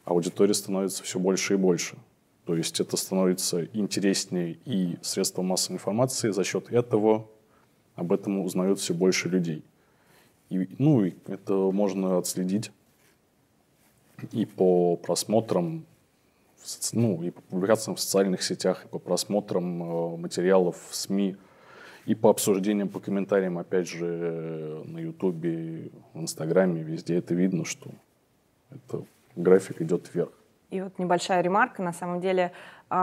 аудитория 0.05 0.55
становится 0.55 1.03
все 1.03 1.19
больше 1.19 1.55
и 1.55 1.57
больше. 1.57 1.97
То 2.45 2.55
есть 2.55 2.79
это 2.79 2.97
становится 2.97 3.65
интереснее 3.73 4.59
и 4.65 4.99
средством 5.03 5.47
массовой 5.47 5.77
информации. 5.77 6.31
За 6.31 6.45
счет 6.45 6.71
этого 6.71 7.27
об 7.95 8.13
этом 8.13 8.41
узнают 8.41 8.79
все 8.79 8.93
больше 8.93 9.29
людей. 9.29 9.65
И, 10.51 10.69
ну, 10.79 11.05
и 11.05 11.15
это 11.27 11.55
можно 11.55 12.19
отследить 12.19 12.71
и 14.31 14.45
по 14.45 14.97
просмотрам, 14.97 15.85
ну, 16.93 17.23
и 17.23 17.31
по 17.31 17.41
публикациям 17.43 17.97
в 17.97 18.01
социальных 18.01 18.43
сетях, 18.43 18.85
и 18.85 18.89
по 18.89 18.99
просмотрам 18.99 19.83
э, 19.83 20.17
материалов 20.19 20.77
в 20.91 20.95
СМИ– 20.95 21.37
и 22.07 22.15
по 22.15 22.31
обсуждениям, 22.31 22.89
по 22.89 23.01
комментариям, 23.01 23.59
опять 23.59 23.89
же, 23.89 24.83
на 24.85 24.99
Ютубе, 24.99 25.91
в 26.13 26.21
Инстаграме, 26.21 26.83
везде 26.83 27.17
это 27.17 27.35
видно, 27.35 27.65
что 27.65 27.91
это 28.71 29.05
график 29.37 29.81
идет 29.81 30.11
вверх. 30.13 30.33
И 30.71 30.81
вот 30.81 30.99
небольшая 30.99 31.41
ремарка, 31.41 31.83
на 31.83 31.93
самом 31.93 32.21
деле, 32.21 32.51
э, 32.91 32.95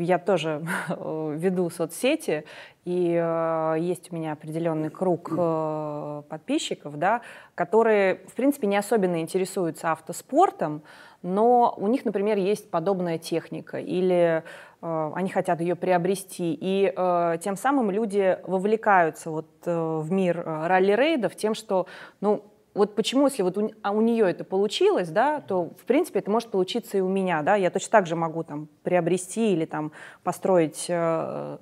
я 0.00 0.18
тоже 0.18 0.62
веду 0.88 1.70
соцсети, 1.70 2.44
и 2.84 3.18
э, 3.18 3.76
есть 3.78 4.12
у 4.12 4.14
меня 4.14 4.32
определенный 4.32 4.90
круг 4.90 5.32
э, 5.32 6.22
подписчиков, 6.28 6.98
да, 6.98 7.22
которые, 7.54 8.16
в 8.28 8.34
принципе, 8.34 8.66
не 8.66 8.76
особенно 8.76 9.22
интересуются 9.22 9.92
автоспортом, 9.92 10.82
но 11.22 11.74
у 11.76 11.86
них, 11.88 12.04
например, 12.04 12.38
есть 12.38 12.70
подобная 12.70 13.18
техника, 13.18 13.78
или 13.78 14.42
э, 14.82 15.12
они 15.14 15.28
хотят 15.28 15.60
ее 15.60 15.76
приобрести, 15.76 16.56
и 16.58 16.92
э, 16.94 17.38
тем 17.42 17.56
самым 17.56 17.90
люди 17.90 18.38
вовлекаются 18.46 19.30
вот, 19.30 19.48
э, 19.66 19.98
в 19.98 20.10
мир 20.10 20.40
э, 20.40 20.66
ралли-рейдов 20.66 21.36
тем, 21.36 21.54
что, 21.54 21.86
ну, 22.20 22.44
вот 22.72 22.94
почему, 22.94 23.26
если 23.26 23.42
вот 23.42 23.58
у, 23.58 23.70
а 23.82 23.90
у 23.90 24.00
нее 24.00 24.30
это 24.30 24.44
получилось, 24.44 25.08
да, 25.08 25.40
то, 25.40 25.70
в 25.80 25.84
принципе, 25.84 26.20
это 26.20 26.30
может 26.30 26.50
получиться 26.50 26.98
и 26.98 27.00
у 27.00 27.08
меня, 27.08 27.42
да, 27.42 27.56
я 27.56 27.70
точно 27.70 27.90
так 27.90 28.06
же 28.06 28.14
могу 28.14 28.44
там 28.44 28.68
приобрести 28.84 29.52
или 29.52 29.64
там 29.64 29.90
построить 30.22 30.86
э, 30.88 31.58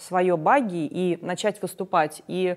свое 0.00 0.36
баги 0.36 0.86
и 0.86 1.18
начать 1.22 1.62
выступать. 1.62 2.22
И 2.26 2.56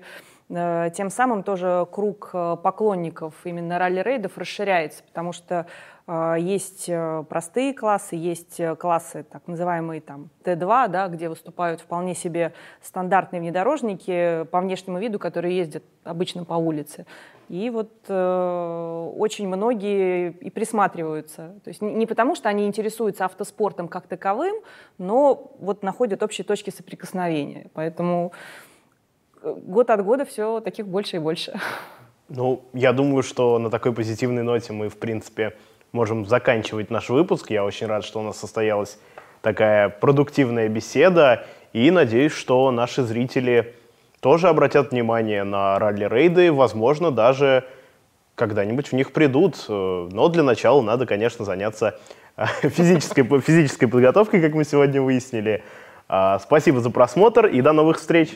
тем 0.52 1.08
самым 1.10 1.42
тоже 1.42 1.86
круг 1.90 2.30
э, 2.34 2.56
поклонников 2.62 3.34
именно 3.44 3.78
ралли-рейдов 3.78 4.36
расширяется, 4.36 5.02
потому 5.02 5.32
что 5.32 5.66
а, 6.06 6.34
есть 6.34 6.88
э, 6.88 7.24
простые 7.28 7.72
классы, 7.72 8.16
есть 8.16 8.58
э, 8.58 8.74
классы, 8.74 9.24
так 9.30 9.46
называемые 9.46 10.00
там 10.00 10.30
Т2, 10.42 10.88
да, 10.88 11.06
где 11.08 11.28
выступают 11.28 11.80
вполне 11.80 12.14
себе 12.14 12.52
стандартные 12.82 13.40
внедорожники 13.40 14.44
по 14.50 14.60
внешнему 14.60 14.98
виду, 14.98 15.20
которые 15.20 15.56
ездят 15.56 15.84
обычно 16.02 16.44
по 16.44 16.54
улице. 16.54 17.06
И 17.48 17.70
вот 17.70 17.92
э, 18.08 19.12
очень 19.16 19.46
многие 19.46 20.32
и 20.32 20.50
присматриваются. 20.50 21.54
То 21.62 21.68
есть 21.68 21.80
не 21.80 22.06
потому, 22.06 22.34
что 22.34 22.48
они 22.48 22.66
интересуются 22.66 23.24
автоспортом 23.24 23.86
как 23.86 24.08
таковым, 24.08 24.56
но 24.98 25.52
вот 25.60 25.84
находят 25.84 26.22
общие 26.22 26.44
точки 26.44 26.70
соприкосновения. 26.70 27.68
Поэтому 27.74 28.32
э, 28.32 28.71
год 29.42 29.90
от 29.90 30.04
года 30.04 30.24
все 30.24 30.60
таких 30.60 30.86
больше 30.86 31.16
и 31.16 31.18
больше. 31.18 31.58
Ну, 32.28 32.64
я 32.72 32.92
думаю, 32.92 33.22
что 33.22 33.58
на 33.58 33.70
такой 33.70 33.92
позитивной 33.92 34.42
ноте 34.42 34.72
мы, 34.72 34.88
в 34.88 34.96
принципе, 34.96 35.54
можем 35.92 36.24
заканчивать 36.26 36.90
наш 36.90 37.10
выпуск. 37.10 37.50
Я 37.50 37.64
очень 37.64 37.86
рад, 37.86 38.04
что 38.04 38.20
у 38.20 38.22
нас 38.22 38.38
состоялась 38.38 38.98
такая 39.42 39.88
продуктивная 39.88 40.68
беседа. 40.68 41.44
И 41.72 41.90
надеюсь, 41.90 42.32
что 42.32 42.70
наши 42.70 43.02
зрители 43.02 43.74
тоже 44.20 44.48
обратят 44.48 44.92
внимание 44.92 45.42
на 45.44 45.78
ралли-рейды, 45.78 46.52
возможно, 46.52 47.10
даже 47.10 47.64
когда-нибудь 48.34 48.88
в 48.88 48.92
них 48.92 49.12
придут. 49.12 49.64
Но 49.68 50.28
для 50.28 50.42
начала 50.42 50.80
надо, 50.80 51.06
конечно, 51.06 51.44
заняться 51.44 51.98
физической, 52.62 53.24
физической 53.40 53.86
подготовкой, 53.86 54.40
как 54.40 54.54
мы 54.54 54.64
сегодня 54.64 55.02
выяснили. 55.02 55.62
А, 56.08 56.38
спасибо 56.38 56.80
за 56.80 56.90
просмотр 56.90 57.46
и 57.46 57.60
до 57.60 57.72
новых 57.72 57.98
встреч! 57.98 58.30